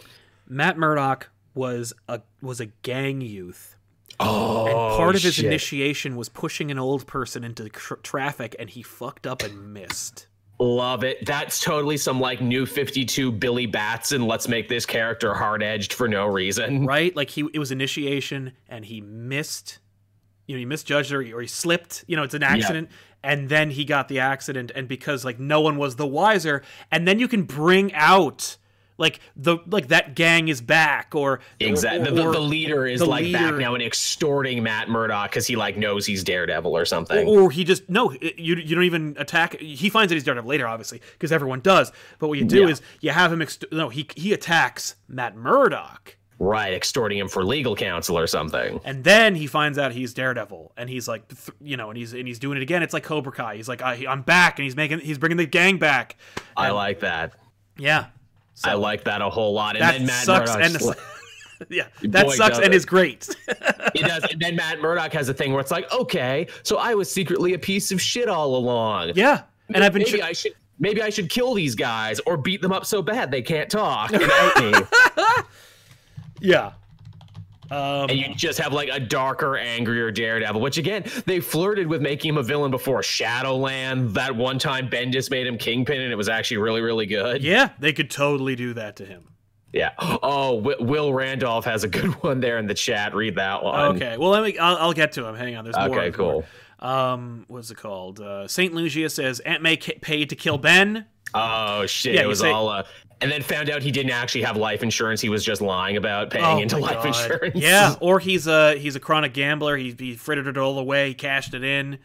[0.48, 3.72] Matt Murdock was a was a gang youth.
[4.18, 5.44] Oh, And part of his shit.
[5.44, 10.26] initiation was pushing an old person into tr- traffic, and he fucked up and missed.
[10.58, 11.24] Love it.
[11.26, 15.92] That's totally some like new 52 Billy Bats and Let's make this character hard edged
[15.92, 16.86] for no reason.
[16.86, 17.14] right?
[17.14, 19.78] Like he it was initiation and he missed
[20.46, 22.88] you know, he misjudged or he, or he slipped, you know, it's an accident
[23.22, 27.06] and then he got the accident and because like no one was the wiser and
[27.06, 28.56] then you can bring out
[28.98, 32.08] like the like that gang is back or Exactly.
[32.08, 35.46] or- The, the, the leader is the like back now and extorting Matt Murdock because
[35.46, 37.26] he like knows he's Daredevil or something.
[37.28, 40.66] or he just no you you don't even attack he finds that he's Daredevil later
[40.66, 42.68] obviously because everyone does but what you do Yeah.
[42.68, 47.42] is you have him ext- no he he attacks Matt Murdock right, extorting him for
[47.44, 48.78] legal counsel or something.
[48.84, 52.12] and then he finds out he's Daredevil, and he's like, th- you know, and he's
[52.12, 52.82] and he's doing it again.
[52.82, 53.56] It's like Cobra Kai.
[53.56, 56.16] He's like, I, I'm back, and he's making, he's bringing the gang back.
[56.54, 57.32] I like that.
[57.78, 58.08] Yeah,
[58.64, 59.76] I like that a whole lot.
[59.76, 60.76] And that then Matt sucks, and
[61.68, 62.74] yeah, that Boy, sucks and it.
[62.74, 63.28] is great.
[63.48, 64.24] it does.
[64.24, 67.54] And then Matt Murdock has a thing where it's like, okay, so I was secretly
[67.54, 69.12] a piece of shit all along.
[69.14, 69.42] yeah,
[69.72, 72.72] and I've been, maybe I should maybe I should kill these guys or beat them
[72.72, 74.12] up so bad they can't talk
[76.40, 76.72] yeah.
[77.70, 82.00] Um, and you just have like a darker, angrier Daredevil, which again, they flirted with
[82.00, 84.14] making him a villain before Shadowland.
[84.14, 87.42] That one time Bendis made him Kingpin and it was actually really, really good.
[87.42, 89.28] yeah, they could totally do that to him.
[89.72, 89.90] Yeah.
[89.98, 93.14] Oh, Wi- Will Randolph has a good one there in the chat.
[93.14, 93.96] Read that one.
[93.96, 94.56] Okay, well, let me.
[94.58, 95.34] I'll, I'll get to him.
[95.34, 95.64] Hang on.
[95.64, 95.86] There's more.
[95.88, 96.44] Okay, more.
[96.80, 96.88] cool.
[96.88, 98.20] Um, what's it called?
[98.20, 101.06] Uh, Saint Lucia says Aunt May paid to kill Ben.
[101.34, 102.14] Oh shit!
[102.14, 102.68] Yeah, it was say- all.
[102.68, 102.84] Uh,
[103.20, 105.20] and then found out he didn't actually have life insurance.
[105.20, 107.06] He was just lying about paying Oh into life God.
[107.06, 107.54] insurance.
[107.56, 109.76] Yeah, or he's a he's a chronic gambler.
[109.76, 111.08] He he frittered it all away.
[111.08, 111.98] He cashed it in.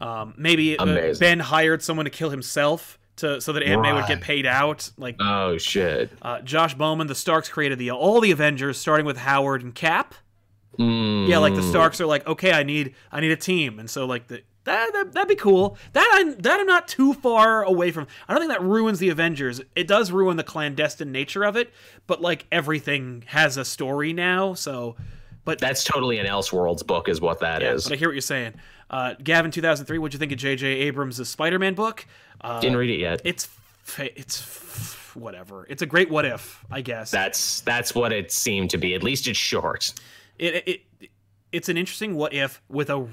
[0.00, 4.06] Um, maybe uh, Ben hired someone to kill himself to so that Aunt May would
[4.06, 4.90] get paid out.
[4.96, 6.10] Like Oh shit.
[6.22, 10.14] uh, Josh Bowman, the Starks created the all the Avengers, starting with Howard and Cap.
[10.78, 11.26] Mm.
[11.28, 14.06] Yeah, like the Starks are like, okay, I need I need a team, and so
[14.06, 15.76] like the that, that that'd be cool.
[15.92, 18.06] That I that I'm not too far away from.
[18.28, 19.60] I don't think that ruins the Avengers.
[19.74, 21.72] It does ruin the clandestine nature of it,
[22.06, 24.54] but like everything has a story now.
[24.54, 24.96] So,
[25.44, 27.84] but That's totally an Elseworlds book, is what that is.
[27.84, 28.54] but I hear what you're saying.
[28.90, 29.98] Uh, Gavin, 2003.
[29.98, 30.66] What'd you think of J.J.
[30.66, 32.06] Abrams' Spider-Man book?
[32.40, 33.20] Uh, Didn't read it yet.
[33.24, 33.48] it's
[33.98, 35.66] it's whatever.
[35.68, 37.10] It's a great what if, I guess.
[37.10, 38.94] That's that's what it seemed to be.
[38.94, 39.92] At least it's short.
[40.38, 41.10] it, it, it
[41.50, 43.06] it's an interesting what if with a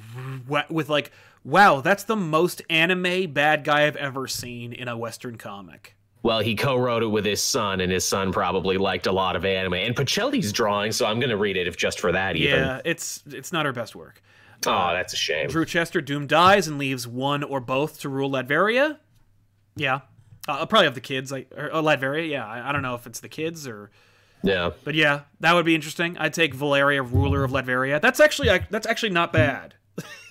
[0.70, 1.12] with like
[1.46, 6.40] wow that's the most anime bad guy i've ever seen in a western comic Well,
[6.40, 9.76] he co-wrote it with his son, and his son probably liked a lot of anime
[9.76, 10.92] and Pichelli's drawing.
[10.92, 12.36] So I'm gonna read it if just for that.
[12.36, 12.60] Even.
[12.60, 14.22] yeah it's it's not her best work
[14.68, 15.48] Oh, that's a shame.
[15.50, 18.98] drew chester doom dies and leaves one or both to rule latveria
[19.76, 19.96] yeah
[20.48, 22.96] uh, I'll probably have the kids like or, or latveria yeah I, I don't know
[22.96, 23.92] if it's the kids or
[24.42, 24.72] Yeah.
[24.84, 28.88] but yeah that would be interesting i'd take valeria ruler of latveria that's actually that's
[28.88, 29.76] actually not bad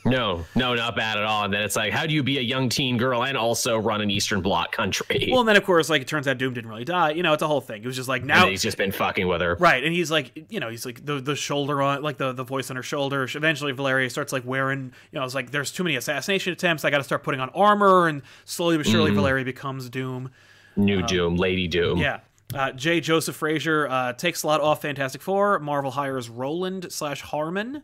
[0.05, 1.45] No, no, not bad at all.
[1.45, 4.01] And then it's like, how do you be a young teen girl and also run
[4.01, 5.29] an Eastern Bloc country?
[5.31, 7.33] well and then of course like it turns out doom didn't really die you know
[7.33, 9.41] it's a whole thing it was just like now and he's just been fucking with
[9.41, 9.57] her.
[9.57, 12.45] Right, and he's like, you know, he's like the the shoulder on, like the the
[12.45, 13.29] voice on her shoulder.
[13.35, 16.85] Eventually, Valeria starts like wearing, you know, it's like there's too many assassination attempts.
[16.85, 20.31] I got to start putting on armor, and slowly but surely, Valeria becomes Doom.
[20.77, 21.99] New Doom, Lady Doom.
[21.99, 22.21] Yeah.
[22.55, 23.01] Uh, J.
[23.01, 25.59] Joseph Frazier uh, takes lot off Fantastic Four.
[25.59, 27.83] Marvel hires Roiland slash Harmon.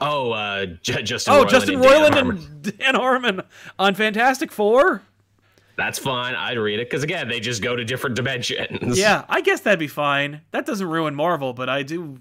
[0.00, 1.34] Oh, uh, J- Justin.
[1.34, 2.36] Oh, Roiland Justin and Dan Roiland Harmon.
[2.64, 3.42] and Dan Harmon
[3.78, 5.02] on Fantastic Four.
[5.76, 6.34] That's fine.
[6.34, 8.98] I'd read it because again, they just go to different dimensions.
[8.98, 10.40] Yeah, I guess that'd be fine.
[10.52, 12.18] That doesn't ruin Marvel, but I do.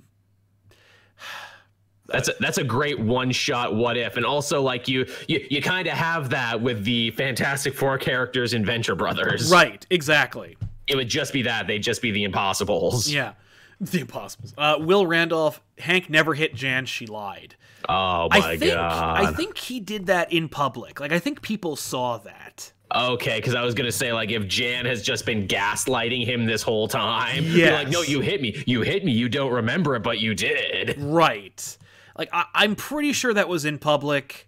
[2.07, 3.75] that's a, that's a great one shot.
[3.75, 4.17] What if?
[4.17, 8.53] And also, like you, you, you kind of have that with the Fantastic Four characters
[8.53, 9.51] in Venture Brothers.
[9.51, 10.57] Right, exactly.
[10.87, 11.65] It would just be that.
[11.67, 13.09] They'd just be the Impossibles.
[13.11, 13.33] Yeah.
[13.79, 14.53] The Impossibles.
[14.57, 17.55] Uh, Will Randolph, Hank never hit Jan, she lied.
[17.89, 19.23] Oh my I think god.
[19.25, 20.99] I think he did that in public.
[20.99, 22.71] Like I think people saw that.
[22.95, 26.61] Okay, because I was gonna say like if Jan has just been gaslighting him this
[26.61, 27.73] whole time, Yes.
[27.85, 30.95] like, no, you hit me, you hit me, you don't remember it, but you did.
[31.01, 31.77] Right.
[32.17, 34.47] Like I, I'm pretty sure that was in public,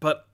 [0.00, 0.26] but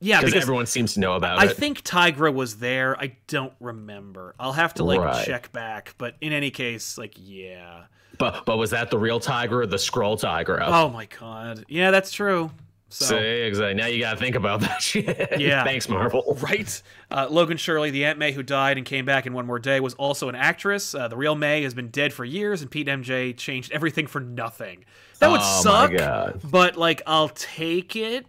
[0.00, 1.50] yeah, Because because everyone seems to know about I it.
[1.50, 3.00] I think Tigra was there.
[3.00, 4.34] I don't remember.
[4.38, 5.24] I'll have to like Right.
[5.24, 5.94] check back.
[5.96, 7.84] But in any case, like yeah.
[8.18, 10.64] But but was that the real Tigra or the Skrull Tigra?
[10.66, 11.64] Oh my god.
[11.68, 12.50] Yeah, that's true.
[12.88, 13.72] So See, exactly.
[13.72, 15.40] Now you gotta think about that shit.
[15.40, 15.64] Yeah.
[15.64, 16.36] Thanks, Marvel.
[16.42, 16.82] Right.
[17.10, 19.80] Uh, Logan Shirley, the Aunt May who died and came back in one more day,
[19.80, 20.94] was also an actress.
[20.94, 24.20] Uh, the real May has been dead for years, and Pete MJ changed everything for
[24.20, 24.84] nothing.
[25.20, 25.92] That would Oh, my suck.
[25.96, 26.40] God.
[26.44, 28.26] But like, I'll take it.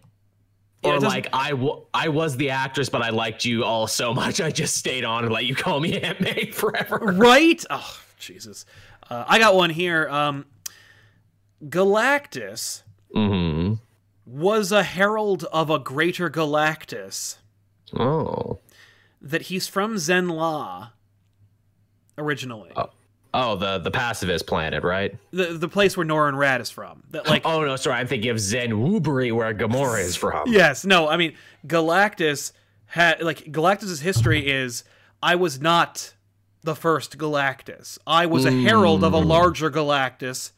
[0.82, 4.14] Yeah, Or like I, w- I was the actress, but I liked you all so
[4.14, 6.98] much, I just stayed on and let you call me Aunt May forever.
[6.98, 7.62] right?
[7.68, 8.64] Oh, Jesus.
[9.10, 10.08] Uh, I got one here.
[10.08, 10.46] Um,
[11.64, 12.82] Galactus
[13.14, 13.74] Mm-hmm.
[14.26, 17.36] was a herald of a greater Galactus.
[17.96, 18.58] Oh.
[19.22, 20.88] That he's from Zenn-La
[22.18, 22.72] originally.
[23.32, 25.16] Oh, the the pacifist planet, right?
[25.32, 27.04] The the place where Norrin Radd is from.
[27.10, 30.42] That like Oh no, sorry, I'm thinking of Zen-Whoberi, where Gamora is from.
[30.48, 31.34] Yes, no, I mean
[31.66, 32.52] Galactus
[32.86, 34.82] had like Galactus's history is
[35.22, 36.14] I was not
[36.64, 37.98] the first Galactus.
[38.06, 40.52] I was a herald of a larger Galactus.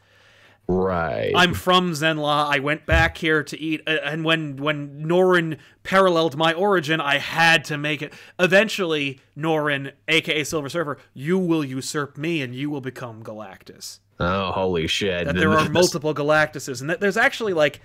[0.68, 1.32] Right.
[1.36, 2.48] I'm from Zenn-La.
[2.50, 7.18] I went back here to eat, uh, and when when Norrin paralleled my origin, I
[7.18, 8.12] had to make it.
[8.40, 14.00] Eventually, Norrin, aka Silver Surfer, you will usurp me, and you will become Galactus.
[14.18, 15.26] oh, holy shit.
[15.26, 17.80] That there are multiple Galactuses, and that there's actually like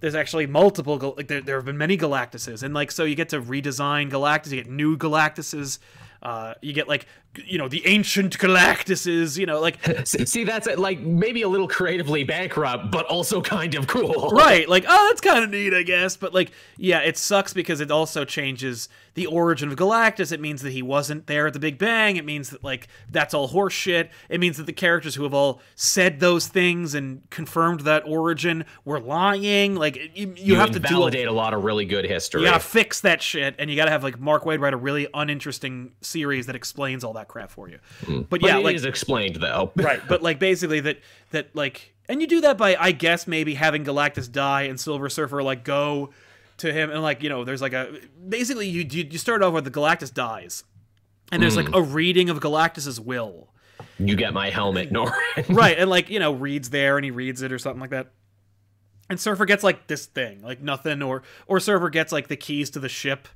[0.00, 3.28] there's actually multiple like there, there have been many Galactuses, and like so you get
[3.28, 5.80] to redesign Galactus, you get new Galactuses,
[6.22, 7.06] uh, you get like
[7.46, 11.68] you know the ancient Galactuses, you know like See, that's uh, like maybe a little
[11.68, 14.30] creatively bankrupt, but also kind of cool.
[14.32, 17.80] right like oh that's kind of neat I guess, but like yeah it sucks because
[17.80, 20.32] it also changes the origin of Galactus.
[20.32, 22.16] It means that he wasn't there at the Big Bang.
[22.16, 24.08] It means that like that's all horseshit.
[24.28, 28.64] It means that the characters who have all said those things and confirmed that origin
[28.84, 29.74] were lying.
[29.74, 32.40] Like you, you, You, have to do a- validate a lot of really good history.
[32.42, 35.06] You gotta fix that shit, and you gotta have like Mark Waid write a really
[35.12, 37.78] uninteresting series that explains all that crap for you.
[38.04, 38.22] Hmm.
[38.22, 39.72] But But yeah, it like is explained though.
[39.76, 40.98] right, but like basically that
[41.30, 45.08] that like, and you do that by I guess maybe having Galactus die and Silver
[45.08, 46.10] Surfer like go
[46.58, 47.92] to him and like you know there's like a
[48.28, 50.64] basically you you, you start off with the Galactus dies,
[51.30, 51.74] and there's like hmm.
[51.74, 53.48] a reading of Galactus's will.
[53.98, 55.54] You get my helmet, Norrin.
[55.54, 58.12] right and like you know reads there and he reads it or something like that
[59.12, 62.70] and surfer gets like this thing like nothing or or surfer gets like the keys
[62.70, 63.28] to the ship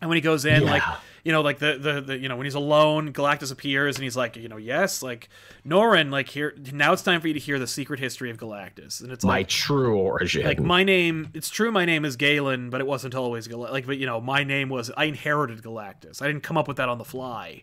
[0.00, 0.82] And when he goes in, like
[1.24, 4.16] you know, like the, the the you know when he's alone, Galactus appears and he's
[4.16, 5.28] like, you know, yes, like
[5.66, 9.02] Norrin, like here now it's time for you to hear the secret history of Galactus,
[9.02, 10.44] and it's My like true origin.
[10.44, 11.28] like my name.
[11.34, 13.86] It's true, my name is Galen, but it wasn't always Gal- like.
[13.86, 16.22] But you know, my name was I inherited Galactus.
[16.22, 17.62] I didn't come up with that on the fly.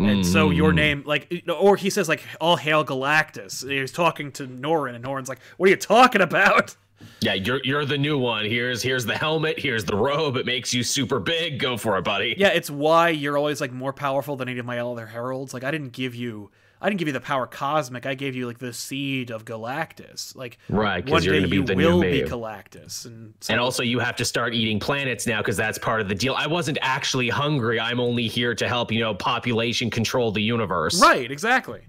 [0.00, 0.54] And so hmm.
[0.54, 4.94] your name, like, or he says like, "All hail Galactus." And He's talking to Norrin,
[4.94, 6.76] and Norrin's like, "What are you talking about?"
[7.20, 8.44] yeah, you're you're the new one.
[8.44, 9.58] Here's here's the helmet.
[9.58, 10.36] Here's the robe.
[10.36, 11.58] It makes you super big.
[11.58, 12.34] Go for it, buddy.
[12.36, 15.52] Yeah, it's why you're always like more powerful than any of my other heralds.
[15.54, 18.06] Like I didn't give you I didn't give you the power cosmic.
[18.06, 20.36] I gave you like the seed of Galactus.
[20.36, 23.04] Like Right, one you're day be you the new will be Galactus.
[23.04, 26.08] And, so, And also, you have to start eating planets now because that's part of
[26.08, 26.34] the deal.
[26.34, 27.80] I wasn't actually hungry.
[27.80, 31.02] I'm only here to help, you know, population control the universe.
[31.02, 31.82] right, exactly.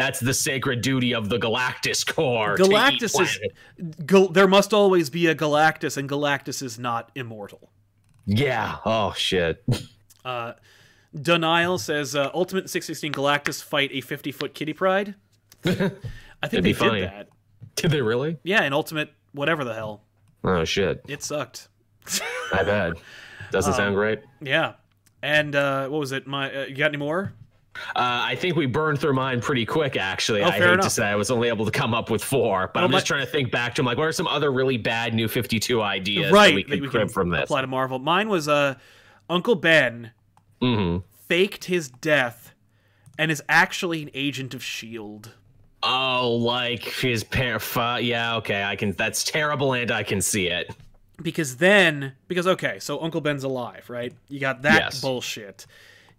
[0.00, 2.56] That's the sacred duty of the Galactus Corps.
[2.56, 3.38] Galactus is.
[4.06, 7.70] Gal- there must always be a Galactus, and Galactus is not immortal.
[8.24, 8.76] Yeah.
[8.86, 9.62] Oh shit.
[10.24, 10.52] Uh,
[11.18, 15.14] Denial says uh, Ultimate 616 Galactus fight a 50 foot Kitty Pryde.
[15.64, 15.68] I
[16.46, 17.00] think they funny.
[17.00, 17.28] did that.
[17.76, 18.36] Did they really?
[18.42, 20.02] Yeah, in Ultimate whatever the hell.
[20.44, 21.02] Oh shit.
[21.08, 21.68] It sucked.
[22.52, 22.92] I bet.
[23.50, 24.20] Doesn't Um, sound great.
[24.42, 24.74] Yeah.
[25.22, 26.26] And uh, what was it?
[26.26, 27.32] My uh, you got any more?
[27.76, 30.42] Uh, I think we burned through mine pretty quick, actually.
[30.42, 30.84] Oh, I hate enough.
[30.84, 33.04] to say I was only able to come up with four, but Well, I'm just
[33.06, 33.86] my- trying to think back to them.
[33.86, 36.66] Like, what are some other really bad new 52 ideas right.
[36.68, 37.44] that we could crib from this?
[37.44, 37.98] apply to Marvel.
[37.98, 38.74] Mine was uh,
[39.28, 40.10] Uncle Ben
[40.60, 40.98] hmm
[41.28, 42.52] faked his death
[43.16, 45.32] and is actually an agent of Shield.
[45.82, 47.62] Oh, like his parent.
[48.04, 48.62] Yeah, okay.
[48.64, 48.92] I can.
[48.92, 50.74] That's terrible, and I can see it.
[51.22, 55.00] because then because okay so uncle ben's alive right you got that Yes.
[55.02, 55.66] bullshit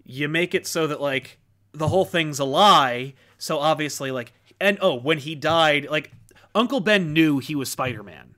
[0.06, 1.40] you make it so that like
[1.74, 3.14] the whole thing's a lie.
[3.38, 6.12] So obviously like and oh when he died like
[6.54, 8.36] uncle ben knew he was spider-man.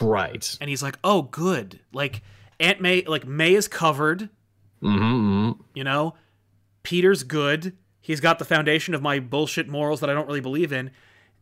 [0.00, 0.56] Right.
[0.60, 1.80] and he's like oh good.
[1.92, 2.22] Like
[2.60, 4.30] aunt may like may is covered.
[4.80, 5.60] Mm-hmm.
[5.74, 6.14] you know
[6.84, 7.76] peter's good.
[8.00, 10.90] He's got the foundation of my bullshit morals that i don't really believe in.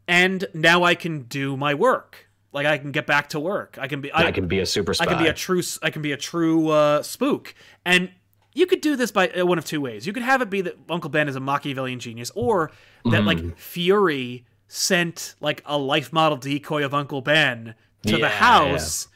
[0.08, 2.28] And now i can do my work.
[2.52, 3.78] Like i can get back to work.
[3.80, 5.04] I can be I, can be a super spy.
[5.04, 8.10] I can be a true I can be a true uh, spook, and
[8.56, 10.06] you could do this by uh, one of two ways.
[10.06, 12.70] You could have it be that Uncle Ben is a Machiavellian genius, or
[13.04, 13.26] that Mm.
[13.26, 17.74] like Fury sent like a life model decoy of Uncle Ben
[18.06, 19.08] to Yeah, the house.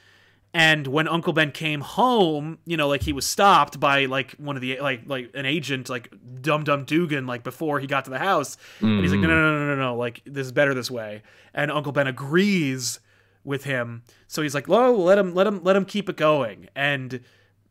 [0.52, 4.56] And when Uncle Ben came home, you know, like he was stopped by like one
[4.56, 6.12] of the like like an agent, like
[6.42, 9.34] Dum Dum Dugan, like before he got to the house, and he's like, no, no,
[9.36, 11.22] no, no, no, no, like this is better this way.
[11.54, 12.98] And Uncle Ben agrees
[13.44, 16.68] with him, so he's like, "Well, let him, let him, let him keep it going."
[16.74, 17.20] And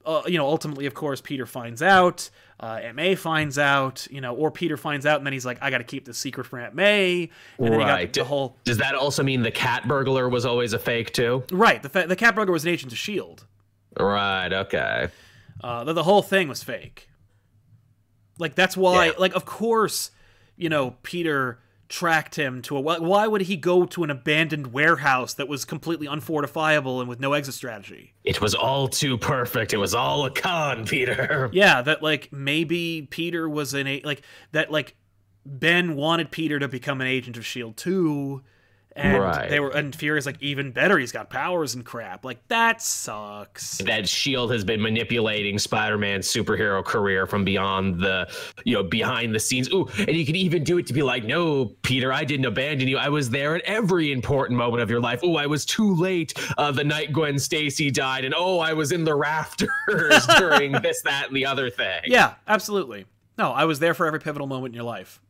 [0.10, 2.30] uh, you know, ultimately, of course, Peter finds out.
[2.62, 5.58] Uh, Aunt May finds out, you know, or Peter finds out, and then he's like,
[5.62, 8.12] "I got to keep this secret from Aunt May." And then you got Right.
[8.12, 11.44] the whole Does that also mean the cat burglar was always a fake too?
[11.52, 11.82] right.
[11.82, 13.46] The fa- the cat burglar was an agent of Shield.
[13.98, 14.52] Right.
[14.52, 15.08] Okay.
[15.64, 17.08] Uh, the, the whole thing was fake.
[18.38, 19.12] Like that's why, Yeah.
[19.18, 20.12] like of course,
[20.58, 21.60] you know, Peter
[21.90, 22.80] tracked him to a.
[22.80, 27.34] why- would he go to an abandoned warehouse that was completely unfortifiable and with no
[27.34, 28.14] exit strategy?
[28.24, 29.74] It was all too perfect.
[29.74, 31.50] It was all a con, Peter.
[31.60, 34.22] Yeah, that like maybe Peter was an a like
[34.52, 34.96] that like
[35.46, 38.44] Ben wanted Peter to become an agent of Shield too,
[38.96, 39.50] and Right.
[39.50, 40.98] they were and Fury's like even better.
[40.98, 42.26] He's got powers and crap.
[42.26, 43.78] Like that sucks.
[43.80, 48.28] That Shield has been manipulating Spider-Man's superhero career from beyond the,
[48.66, 49.72] you know, behind the scenes.
[49.74, 52.88] Ooh, and you could even do it to be like, no, Peter, I didn't abandon
[52.88, 52.98] you.
[52.98, 55.20] I was there at every important moment of your life.
[55.24, 58.92] Oh, I was too late uh, the night Gwen Stacy died, and oh, I was
[58.92, 59.70] in the rafters
[60.38, 62.02] during this, that, and the other thing.
[62.06, 63.06] Yeah, absolutely.
[63.38, 65.22] No, I was there for every pivotal moment in your life.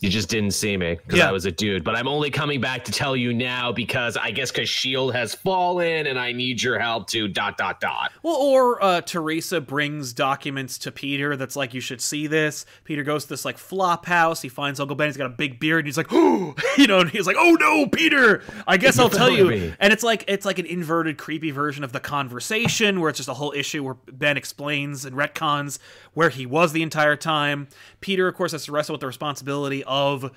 [0.00, 1.28] You just didn't see me because Yeah.
[1.28, 1.82] I was a dude.
[1.82, 5.34] But I'm only coming back to tell you now because I guess because Shield has
[5.34, 8.12] fallen and I need your help to dot dot dot.
[8.22, 12.66] Well, or uh, Teresa brings documents to Peter that's like, you should see this.
[12.84, 14.42] Peter goes to this like flop house.
[14.42, 15.08] He finds Uncle Ben.
[15.08, 15.80] He's got a big beard.
[15.80, 18.42] And he's like, oh, you know, and he's like, oh no, Peter.
[18.66, 19.46] I guess I'll tell you.
[19.48, 19.74] me.
[19.80, 23.30] And it's like it's like an inverted, creepy version of the conversation where it's just
[23.30, 25.78] a whole issue where Ben explains and retcons
[26.12, 27.68] where he was the entire time.
[28.02, 30.30] Peter, of course, has to wrestle with the responsibility of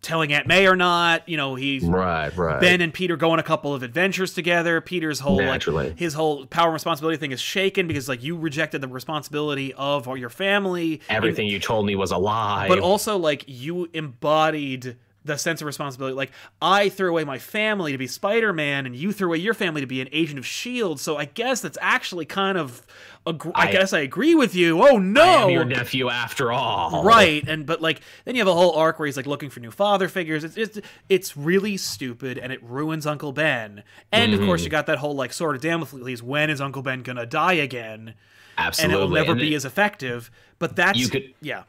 [0.00, 1.28] telling Aunt May or not.
[1.28, 2.60] You know, he's Right, right.
[2.60, 4.80] Ben and Peter go on a couple of adventures together.
[4.80, 5.88] Peter's whole Naturally.
[5.88, 9.74] like his whole power and responsibility thing is shaken because like you rejected the responsibility
[9.74, 11.00] of your family.
[11.08, 12.68] Everything you told me was a lie.
[12.68, 14.96] but also like you embodied
[15.28, 16.14] the sense of responsibility.
[16.16, 19.80] Like I threw away my family to be Spider-Man, and you threw away your family
[19.80, 20.98] to be an agent of Shield.
[20.98, 22.84] So I guess that's actually kind of.
[23.26, 24.82] Ag- I, I- guess I agree with you.
[24.82, 25.48] Oh no!
[25.48, 27.04] Your nephew after all.
[27.04, 29.60] Right, and but like then you have a whole arc where he's like looking for
[29.60, 30.42] new father figures.
[30.44, 33.82] It's it's, it's really stupid, and it ruins Uncle Ben.
[34.10, 34.48] And of Mm-hmm.
[34.48, 36.22] course, you got that whole like sort of Damocles.
[36.22, 38.14] When is Uncle Ben gonna die again?
[38.56, 38.94] Absolutely.
[38.94, 40.30] and it will never And be it- as effective.
[40.58, 41.62] But that's You could- yeah.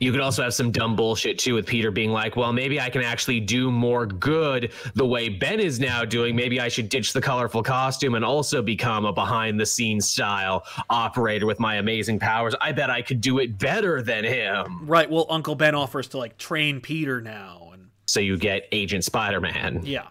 [0.00, 2.90] You could also have some dumb bullshit too with Peter being like, well, maybe I
[2.90, 6.34] can actually do more good the way Ben is now doing.
[6.34, 10.64] Maybe I should ditch the colorful costume and also become a behind the scenes style
[10.90, 12.54] operator with my amazing powers.
[12.60, 14.86] I bet I could do it better than him.
[14.86, 15.08] Right.
[15.08, 19.40] Well, Uncle Ben offers to like train Peter now, and So you get Agent Spider
[19.40, 20.08] Man, yeah,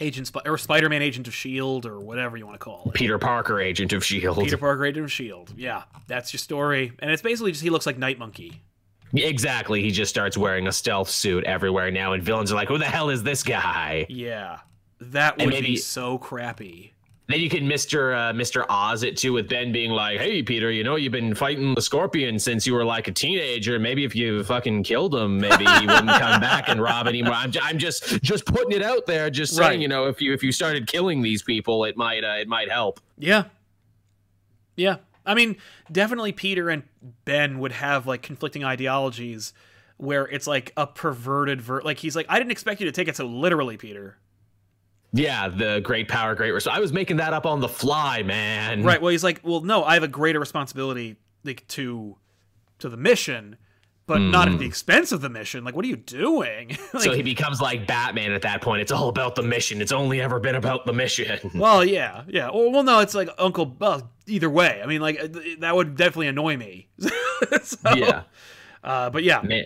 [0.00, 2.94] Agent Sp- or Spider-Man, Agent of Shield, or whatever you want to call it.
[2.94, 4.44] Peter Parker, Agent of S.H.I.E.L.D.
[4.44, 5.52] Peter Parker, Agent of Shield.
[5.56, 8.62] Yeah, that's your story, and it's basically just he looks like Night Monkey.
[9.14, 9.82] Exactly.
[9.82, 12.84] He just starts wearing a stealth suit everywhere now, and villains are like, who the
[12.84, 14.06] hell is this guy?
[14.08, 14.58] Yeah,
[15.00, 16.92] that would be so crappy.
[17.28, 18.14] Then you can Mr.
[18.14, 18.64] Uh, Mr.
[18.68, 21.82] Oz it too with Ben being like, "Hey Peter, you know you've been fighting the
[21.82, 23.80] Scorpion since you were like a teenager.
[23.80, 27.50] Maybe if you fucking killed him, maybe he wouldn't come back and rob anymore." I'm,
[27.50, 29.80] j- I'm just just putting it out there, just saying, Right.
[29.80, 32.70] you know, if you if you started killing these people, it might uh, it might
[32.70, 33.00] help.
[33.18, 33.44] Yeah.
[34.76, 34.98] Yeah.
[35.26, 35.56] I mean,
[35.90, 36.84] definitely Peter and
[37.24, 39.52] Ben would have like conflicting ideologies
[39.98, 43.08] where it's like a perverted ver like he's like I didn't expect you to take
[43.08, 44.18] it so literally, Peter.
[45.12, 46.76] Yeah, the great power, great response.
[46.76, 48.82] I was making that up on the fly, man.
[48.82, 49.00] Right.
[49.00, 52.16] Well, he's like, "Well, no, I have a greater responsibility like to
[52.80, 53.56] to the mission,
[54.06, 55.64] but not at the expense of the mission.
[55.64, 58.80] Like, what are you doing?" like, So he becomes like Batman at that point.
[58.80, 59.80] It's all about the mission.
[59.82, 61.50] It's only ever been about the mission.
[61.54, 62.50] well, yeah, yeah.
[62.50, 63.76] Well, well, no, it's like Uncle.
[63.78, 66.88] Well, either way, I mean, like uh, th- that would definitely annoy me.
[67.62, 68.22] So, yeah.
[68.82, 69.64] Uh, but yeah, Man,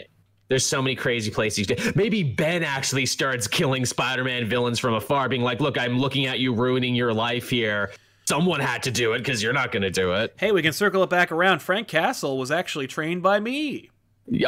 [0.48, 1.68] there's so many crazy places.
[1.94, 6.40] Maybe Ben actually starts killing Spider-Man villains from afar, being like, "Look, I'm looking at
[6.40, 7.92] you ruining your life here.
[8.26, 10.72] Someone had to do it because you're not going to do it." hey, we can
[10.72, 11.60] circle it back around.
[11.60, 13.90] Frank Castle was actually trained by me.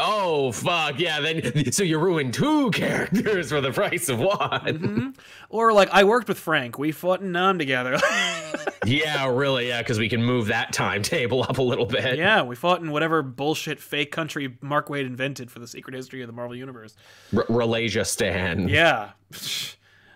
[0.01, 1.20] Oh fuck yeah!
[1.20, 5.14] Then so you ruined two characters for the price of one.
[5.49, 6.78] Or like I worked with Frank.
[6.78, 7.99] We fought in Nam together.
[8.87, 12.16] yeah, really, yeah, because we can move that timetable up a little bit.
[12.16, 16.22] yeah, we fought in whatever bullshit fake country Mark Waid invented for the secret history
[16.22, 16.95] of the Marvel universe.
[17.37, 18.68] R- Relasia Stan.
[18.68, 19.11] Yeah.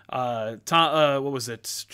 [0.09, 1.87] Uh, Tom, uh, what was it?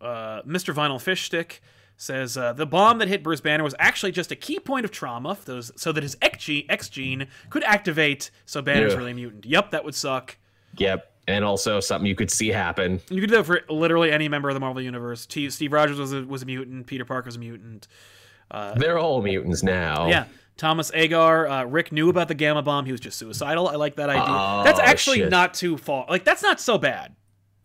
[0.00, 0.74] Uh, Mr.
[0.74, 1.62] Vinyl Fish Stick
[2.02, 4.90] says uh, the bomb that hit Bruce Banner was actually just a key point of
[4.90, 8.30] trauma, those, so that his X gene, X gene could activate.
[8.44, 8.98] So Banner's Yeah.
[8.98, 9.46] really a mutant.
[9.46, 10.36] Yep, that would suck.
[10.78, 11.08] Yep.
[11.28, 13.00] And also something you could see happen.
[13.08, 15.24] You could do that for literally any member of the Marvel universe.
[15.26, 16.88] T- Steve Rogers was a, was a mutant.
[16.88, 17.86] Peter Parker's a mutant.
[18.76, 20.08] They're all mutants now.
[20.08, 20.24] Yeah.
[20.56, 22.84] Thomas Agar, uh, Rick knew about the gamma bomb.
[22.84, 23.68] He was just suicidal.
[23.68, 24.24] I like that idea.
[24.26, 25.30] Oh, that's actually shit.
[25.30, 26.06] not too far.
[26.10, 27.14] Like that's not so bad.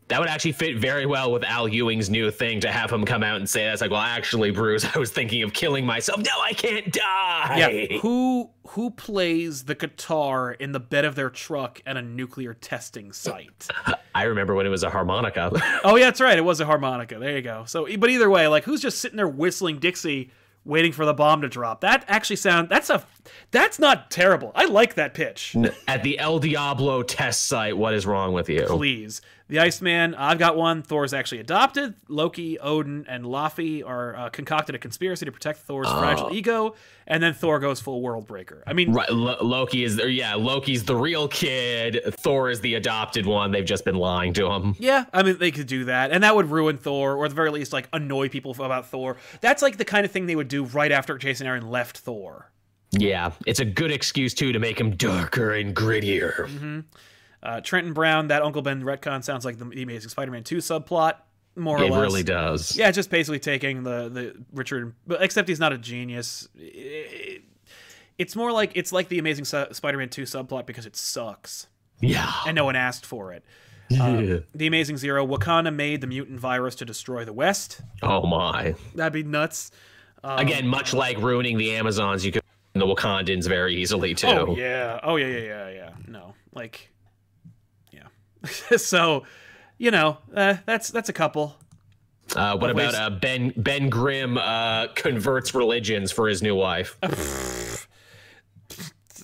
[0.09, 3.23] That would actually fit very well with Al Ewing's new thing to have him come
[3.23, 6.19] out and say that's like, well, actually, Bruce, I was thinking of killing myself.
[6.19, 7.55] No, I can't die.
[7.57, 7.97] Yeah.
[7.99, 13.11] Who who plays the guitar in the bed of their truck at a nuclear testing
[13.11, 13.67] site?
[14.15, 15.51] I remember when it was a harmonica.
[15.83, 16.37] oh yeah, that's right.
[16.37, 17.19] It was a harmonica.
[17.19, 17.65] There you go.
[17.65, 20.31] So, but either way, like who's just sitting there whistling Dixie,
[20.65, 21.81] waiting for the bomb to drop?
[21.81, 22.69] That actually sound.
[22.69, 23.05] That's a.
[23.51, 24.51] That's not terrible.
[24.55, 25.55] I like that pitch.
[25.87, 28.65] At the El Diablo test site, what is wrong with you?
[28.67, 29.21] Please.
[29.49, 30.83] The Iceman, I've got one.
[30.83, 31.93] Thor's actually adopted.
[32.09, 36.75] Loki, Odin, and Laufey are uh, concocted a conspiracy to protect Thor's fragile ego,
[37.07, 38.61] and then Thor goes full world breaker.
[38.67, 42.01] I mean, Right, Lo- Loki is or yeah, Loki's the real kid.
[42.15, 43.51] Thor is the adopted one.
[43.51, 44.75] They've just been lying to him.
[44.79, 47.35] Yeah, I mean they could do that, and that would ruin Thor, or at the
[47.35, 49.15] very least, like annoy people about Thor.
[49.39, 52.51] That's like the kind of thing they would do right after Jason Aaron left Thor.
[52.91, 56.47] Yeah, it's a good excuse too to make him darker and grittier.
[56.47, 56.79] Mm-hmm.
[57.43, 61.15] Uh, Trenton Brown, that Uncle Ben retcon sounds like the, the Amazing Spider-Man two subplot,
[61.55, 62.01] more or It less.
[62.01, 62.75] really does.
[62.77, 66.47] Yeah, just basically taking the the Richard, but except he's not a genius.
[66.57, 67.43] It-
[68.17, 71.67] it's more like it's like the Amazing Su- Spider-Man two subplot because it sucks
[72.01, 72.31] Yeah.
[72.47, 73.43] and no one asked for it.
[73.89, 74.07] Yeah.
[74.07, 77.79] Um, the Amazing Zero, Wakanda made the mutant virus to destroy the West.
[78.01, 78.73] oh my.
[78.95, 79.69] That'd be nuts.
[80.23, 82.41] Um, Again, much like ruining the Amazons, you could
[82.79, 84.27] the Wakandans very easily too.
[84.27, 84.99] Oh yeah.
[85.03, 85.27] Oh yeah.
[85.27, 85.39] Yeah.
[85.39, 85.69] Yeah.
[85.69, 85.89] Yeah.
[86.07, 86.33] No.
[86.53, 86.91] Like.
[87.91, 88.07] Yeah.
[88.77, 89.23] so,
[89.77, 91.55] you know, uh, that's that's a couple.
[92.35, 96.97] Uh, what about uh, Ben Ben Grimm uh, converts religions for his new wife?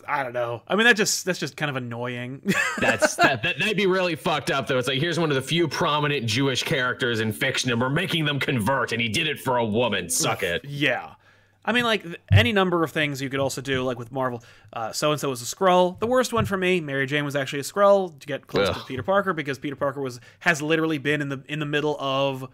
[0.07, 0.61] I don't know.
[0.67, 2.41] I mean, that just that's just kind of annoying.
[2.79, 4.77] That's that, that that'd be really fucked up though.
[4.77, 8.25] It's like here's one of the few prominent Jewish characters in fiction, and we're making
[8.25, 10.09] them convert, and he did it for a woman.
[10.09, 10.65] Suck it.
[10.65, 11.13] yeah.
[11.65, 14.43] I mean, like any number of things you could also do, like with Marvel.
[14.91, 15.99] So and so was a Skrull.
[15.99, 18.83] The worst one for me, Mary Jane was actually a Skrull to get close to
[18.85, 22.49] Peter Parker because Peter Parker was has literally been in the in the middle of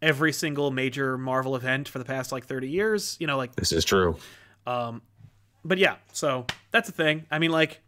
[0.00, 3.16] every single major Marvel event for the past like thirty years.
[3.20, 4.16] You know, like This is true.
[4.66, 7.26] but yeah, so that's the thing.
[7.30, 7.80] I mean, like,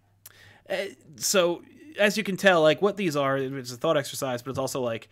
[0.68, 1.62] eh, so
[1.98, 4.80] as you can tell, like what these are, it's a thought exercise, but it's also
[4.80, 5.08] like,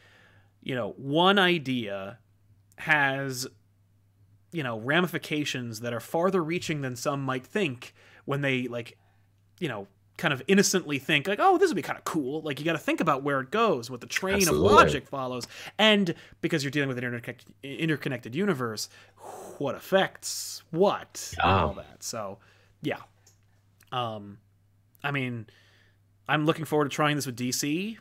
[0.62, 2.18] you know, one idea
[2.76, 3.46] has,
[4.56, 7.94] you know ramifications that are farther reaching than some might think
[8.24, 8.96] when they like
[9.60, 9.86] you know
[10.16, 12.40] kind of innocently think like oh this would be kind of cool.
[12.40, 14.66] Like you got to think about where it goes what the train Absolutely.
[14.68, 15.46] of logic follows.
[15.78, 18.88] And because you're dealing with an interconnected, interconnected universe
[19.58, 21.62] what affects what Yeah.
[21.64, 22.02] all that.
[22.02, 22.38] So
[22.82, 23.00] yeah.
[23.92, 24.38] Um
[25.04, 25.46] i mean
[26.28, 27.98] i'm looking forward to trying this with dc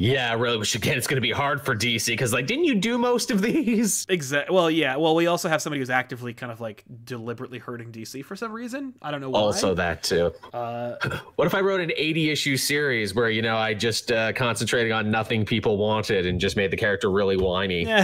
[0.00, 0.58] Yeah, really.
[0.58, 3.32] Which again, it's going to be hard for DC because, like, didn't you do most
[3.32, 4.06] of these?
[4.08, 4.54] Exactly.
[4.54, 4.94] Well, yeah.
[4.96, 8.52] Well, we also have somebody who's actively kind of like deliberately hurting DC for some
[8.52, 8.94] reason.
[9.02, 9.40] I don't know why.
[9.40, 10.32] Also, that too.
[10.54, 10.94] uh,
[11.36, 14.92] What if I wrote an 80 issue series where, you know, I just uh, concentrated
[14.92, 17.84] on nothing people wanted and just made the character really whiny?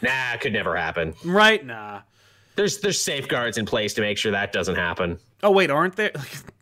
[0.00, 1.12] Nah, it could never happen.
[1.24, 1.64] right?
[1.64, 2.02] Nah.
[2.54, 5.18] There's there's safeguards in place to make sure that doesn't happen.
[5.42, 6.12] Oh wait, aren't there?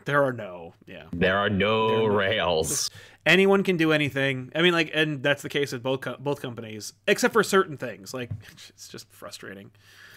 [0.05, 0.73] there are no.
[0.87, 1.03] Yeah.
[1.13, 2.89] There are no rails.
[3.27, 4.51] Anyone can do anything.
[4.55, 7.77] I mean, like, and that's the case with both co- both companies, except for certain
[7.77, 8.13] things.
[8.13, 8.31] Like,
[8.69, 9.69] it's just frustrating.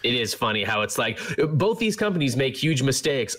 [0.03, 1.19] It is funny how it's like
[1.53, 3.35] both these companies make huge mistakes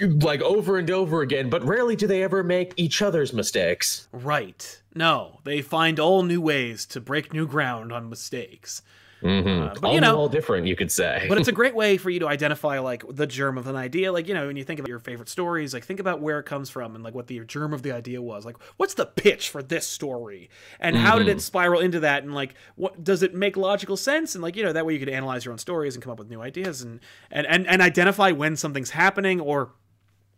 [0.00, 4.08] like over and over again, but rarely do they ever make each other's mistakes.
[4.12, 4.80] Right.
[4.94, 8.82] No, they find all new ways to break new ground on mistakes.
[9.22, 11.26] Uh, but all you know, all different, you could say.
[11.28, 14.12] but it's a great way for you to identify like the germ of an idea.
[14.12, 16.44] Like you know when you think about your favorite stories like think about where it
[16.44, 18.44] comes from and like what the germ of the idea was.
[18.44, 20.50] Like what's the pitch for this story?
[20.78, 22.22] And how did it spiral into that?
[22.22, 24.34] And like what does it make logical sense?
[24.34, 26.18] And like you know that way you could analyze your own stories and come up
[26.18, 27.00] with new ideas and
[27.30, 29.72] and and, and identify when something's happening or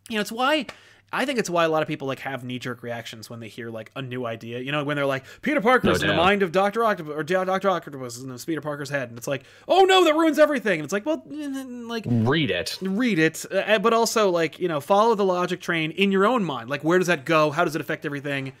[0.09, 0.65] you know it's why
[1.13, 3.47] I think it's why a lot of people like have knee jerk reactions when they
[3.47, 4.59] hear like a new idea.
[4.59, 7.69] You know, when they're like Peter Parker's in the mind of Doctor Octopus or Doctor
[7.69, 10.79] Octopus is in Peter Parker's head, and it's like, oh no, that ruins everything.
[10.79, 12.77] And it's like, well, like Read it.
[12.81, 16.43] read it, uh, but also like you know follow the logic train in your own
[16.43, 16.69] mind.
[16.69, 17.51] Like where does that go?
[17.51, 18.53] How does it affect everything?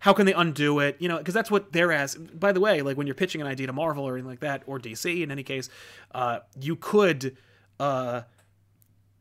[0.00, 0.96] How can they undo it?
[1.00, 2.14] You know, because that's what they're as.
[2.14, 4.62] By the way, like when you're pitching an idea to Marvel or anything like that,
[4.66, 5.68] or DC in any case,
[6.14, 7.36] uh, you could,
[7.80, 8.22] uh,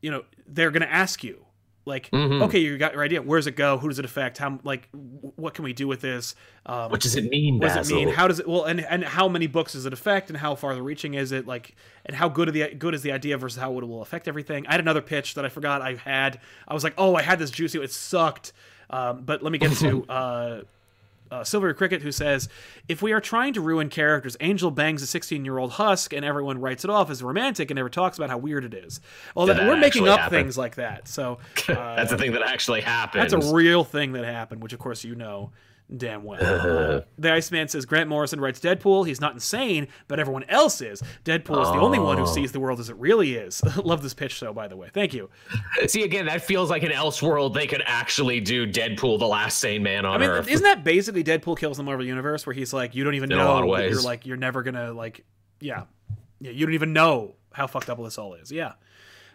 [0.01, 1.46] you know, they're going to ask you.
[1.87, 3.21] Like, okay, you got your idea.
[3.21, 3.77] Where does it go?
[3.77, 4.37] Who does it affect?
[4.37, 6.35] How like, what can we do with this?
[6.65, 8.09] Um, What does it mean, what does it mean?
[8.09, 10.83] How does it well and and how many books does it affect and how farther
[10.83, 11.75] reaching is it like
[12.05, 14.67] and how good the good is the idea versus how it will affect everything?
[14.67, 16.39] I had another pitch that I forgot I had.
[16.67, 17.81] I was like, oh, I had this juicy.
[17.81, 18.51] It sucked.
[18.89, 20.61] Um, but let me get to uh,
[21.31, 22.49] uh, Silver Cricket, who says,
[22.87, 26.23] if we are trying to ruin characters, Angel bangs a 16 year old husk and
[26.25, 29.01] everyone writes it off as romantic and never talks about how weird it is.
[29.35, 30.39] Well, that, that we're making up happen?
[30.39, 31.07] things like that.
[31.07, 33.29] So uh, That's the thing that actually happened.
[33.29, 35.51] that's a real thing that happened, which of course you know
[35.95, 36.39] damn well.
[36.43, 39.07] Uh, the Iceman says Grant Morrison writes Deadpool.
[39.07, 41.01] He's not insane, but everyone else is.
[41.23, 42.25] Deadpool is the only one who Oh.
[42.25, 43.61] sees the world as it really is.
[43.77, 44.51] Love this pitch, though.
[44.53, 45.29] By the way, thank you.
[45.87, 47.53] See, again, that feels like an Elseworld.
[47.53, 50.47] They could actually do Deadpool, the last sane man on I mean, Earth.
[50.49, 53.37] isn't that basically Deadpool kills the Marvel universe, where he's like, you don't even In
[53.39, 53.49] a know.
[53.53, 55.23] lot of that You're like, you're never gonna like,
[55.59, 55.83] yeah,
[56.39, 58.51] yeah, you don't even know how fucked up this all is.
[58.51, 58.73] Yeah.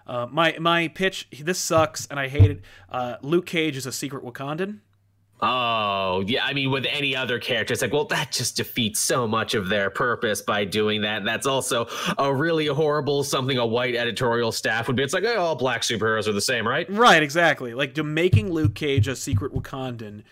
[0.07, 1.29] Uh, my my pitch.
[1.41, 2.61] This sucks, and I hate it.
[2.91, 4.81] Uh, Luke Cage is a secret Wakandan.
[5.45, 6.45] Oh, yeah.
[6.45, 9.69] I mean, with any other character, it's like, well, that just defeats so much of
[9.69, 11.25] their purpose by doing that.
[11.25, 15.03] That's also a really horrible something a white editorial staff would be.
[15.03, 16.89] It's like, oh, all black superheroes are the same, right?
[16.89, 17.75] Right, exactly.
[17.75, 20.23] Like to making Luke Cage a secret Wakandan,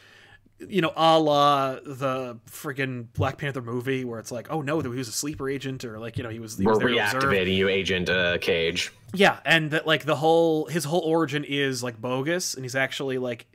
[0.69, 4.89] you know, a la the friggin' Black Panther movie, where it's like, oh no, he
[4.89, 7.69] was a sleeper agent, or like you know, he was, he We're was reactivating you,
[7.69, 8.93] Agent uh, Cage.
[9.15, 13.19] Yeah, and that like the whole his whole origin is like bogus, and he's actually
[13.19, 13.47] like,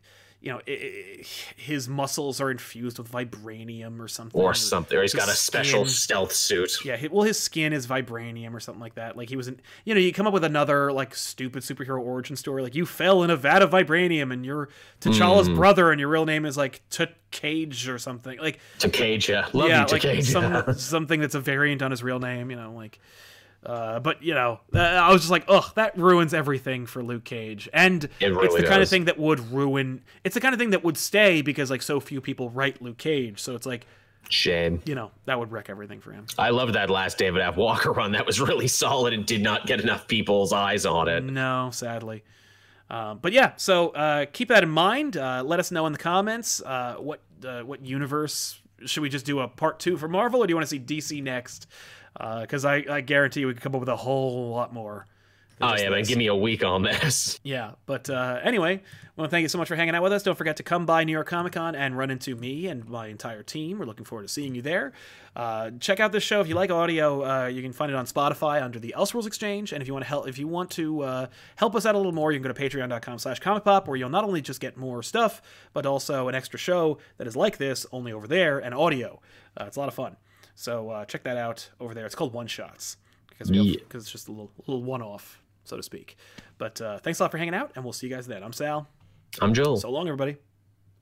[0.46, 1.26] you know, i i
[1.58, 4.98] his muscles are infused with vibranium or something, Or something.
[4.98, 6.86] Or he's his got a special skin- stealth suit.
[6.86, 9.18] Yeah, well, his skin is vibranium or something like that.
[9.18, 12.36] Like he was, in, you know, you come up with another like stupid superhero origin
[12.36, 14.70] story, like you fell in a vat of vibranium and you're
[15.02, 15.56] T'Challa's Hmm.
[15.56, 18.38] brother, and your real name is like T Cage or something.
[18.40, 19.48] Like To Cage ya.
[19.52, 22.50] Love yeah, you, to like some something that's a variant on his real name.
[22.52, 23.00] You know, like.
[23.66, 27.24] Uh, but you know, uh, I was just like, ugh, that ruins everything for Luke
[27.24, 30.04] Cage, and It it's really the kind of thing that would ruin.
[30.24, 32.98] It's the kind of thing that would stay because like so few people write Luke
[32.98, 33.88] Cage, so it's like
[34.30, 34.82] Shame.
[34.86, 36.28] you know that would wreck everything for him.
[36.38, 37.58] I loved that last David F.
[37.58, 38.12] Walker run.
[38.12, 41.24] That was really solid and did not get enough people's eyes on it.
[41.24, 42.24] No, sadly.
[42.90, 45.18] Um, but yeah, so uh, keep that in mind.
[45.18, 49.26] Uh, let us know in the comments uh, what uh, what universe should we just
[49.26, 51.68] do a part two for Marvel, or do you want to see DC next?
[52.18, 55.06] Because I, I guarantee we could come up with a whole lot more.
[55.62, 56.04] Oh, yeah, man.
[56.04, 57.40] Give me a week on this.
[57.46, 60.12] Yeah, but uh, anyway, I want to thank you so much for hanging out with
[60.12, 60.24] us.
[60.24, 63.08] Don't forget to come by New York Comic Con and run into me and my
[63.08, 63.78] entire team.
[63.78, 64.94] We're looking forward to seeing you there.
[65.36, 67.24] Uh, check out this show if you like audio.
[67.24, 69.72] Uh, you can find it on Spotify under the Elseworlds Exchange.
[69.72, 71.98] And if you want to help, if you want to uh, help us out a
[71.98, 74.76] little more, you can go to Patreon.com/slash Comic Pop, where you'll not only just get
[74.76, 78.74] more stuff, but also an extra show that is like this, only over there, and
[78.74, 79.22] audio.
[79.56, 80.18] Uh, it's a lot of fun.
[80.56, 82.06] So uh, check that out over there.
[82.06, 82.98] It's called One Shots
[83.30, 83.80] because we Yeah.
[83.80, 86.18] because it's just a little little one off, so to speak.
[86.58, 88.42] But uh, thanks a lot for hanging out, and we'll see you guys then.
[88.44, 88.88] I'm Sal.
[89.42, 89.78] I'm Joel.
[89.78, 90.38] So long, everybody.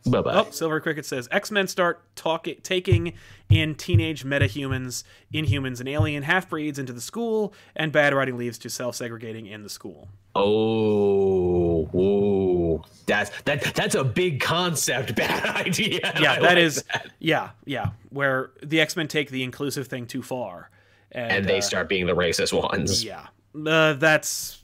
[0.08, 0.34] bye bye.
[0.34, 3.14] Oh, Silver Cricket says X Men start talking, taking
[3.50, 8.58] in teenage metahumans, inhumans, and alien half breeds into the school, and bad writing leads
[8.60, 10.10] to self segregating in the school.
[10.36, 12.84] Oh, whoa.
[13.06, 13.62] That's that.
[13.76, 15.16] That's a big concept.
[15.18, 16.00] Bad idea.
[16.20, 16.84] Yeah, I that like is.
[16.94, 17.12] that.
[17.20, 17.90] Yeah, yeah.
[18.10, 20.70] Where the X Men take the inclusive thing too far,
[21.12, 23.04] and, And they uh, start being the racist ones.
[23.04, 23.28] Yeah,
[23.68, 24.64] uh, that's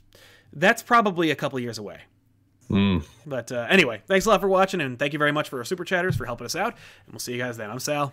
[0.52, 2.00] that's probably a couple years away.
[2.70, 3.04] Mm.
[3.26, 5.64] But uh, anyway, thanks a lot for watching, and thank you very much for our
[5.64, 6.74] super chatters for helping us out.
[7.06, 7.70] And we'll see you guys then.
[7.70, 8.12] I'm Sal.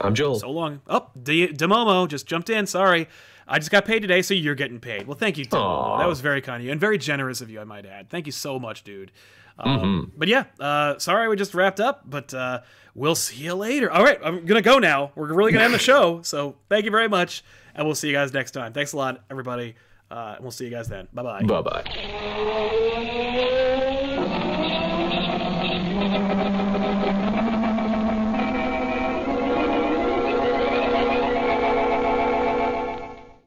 [0.00, 0.38] I'm Joel.
[0.40, 0.80] So long.
[0.86, 2.66] Oh, D- Demomo just jumped in.
[2.66, 3.08] Sorry.
[3.46, 5.06] I just got paid today, so you're getting paid.
[5.06, 5.60] Well, thank you, Demomo.
[5.60, 5.98] Aw.
[5.98, 8.08] That was very kind of you and very generous of you, I might add.
[8.10, 9.12] Thank you so much, dude.
[9.58, 10.18] Um, Mm-hmm.
[10.18, 12.62] But yeah, uh, sorry we just wrapped up, but uh,
[12.94, 13.90] we'll see you later.
[13.90, 15.12] All right, I'm going to go now.
[15.14, 16.20] We're really going to end the show.
[16.24, 17.44] So thank you very much,
[17.74, 18.72] and we'll see you guys next time.
[18.72, 19.76] Thanks a lot, everybody.
[20.10, 21.08] Uh, and we'll see you guys then.
[21.12, 21.42] Bye bye.
[21.42, 22.70] bye bye.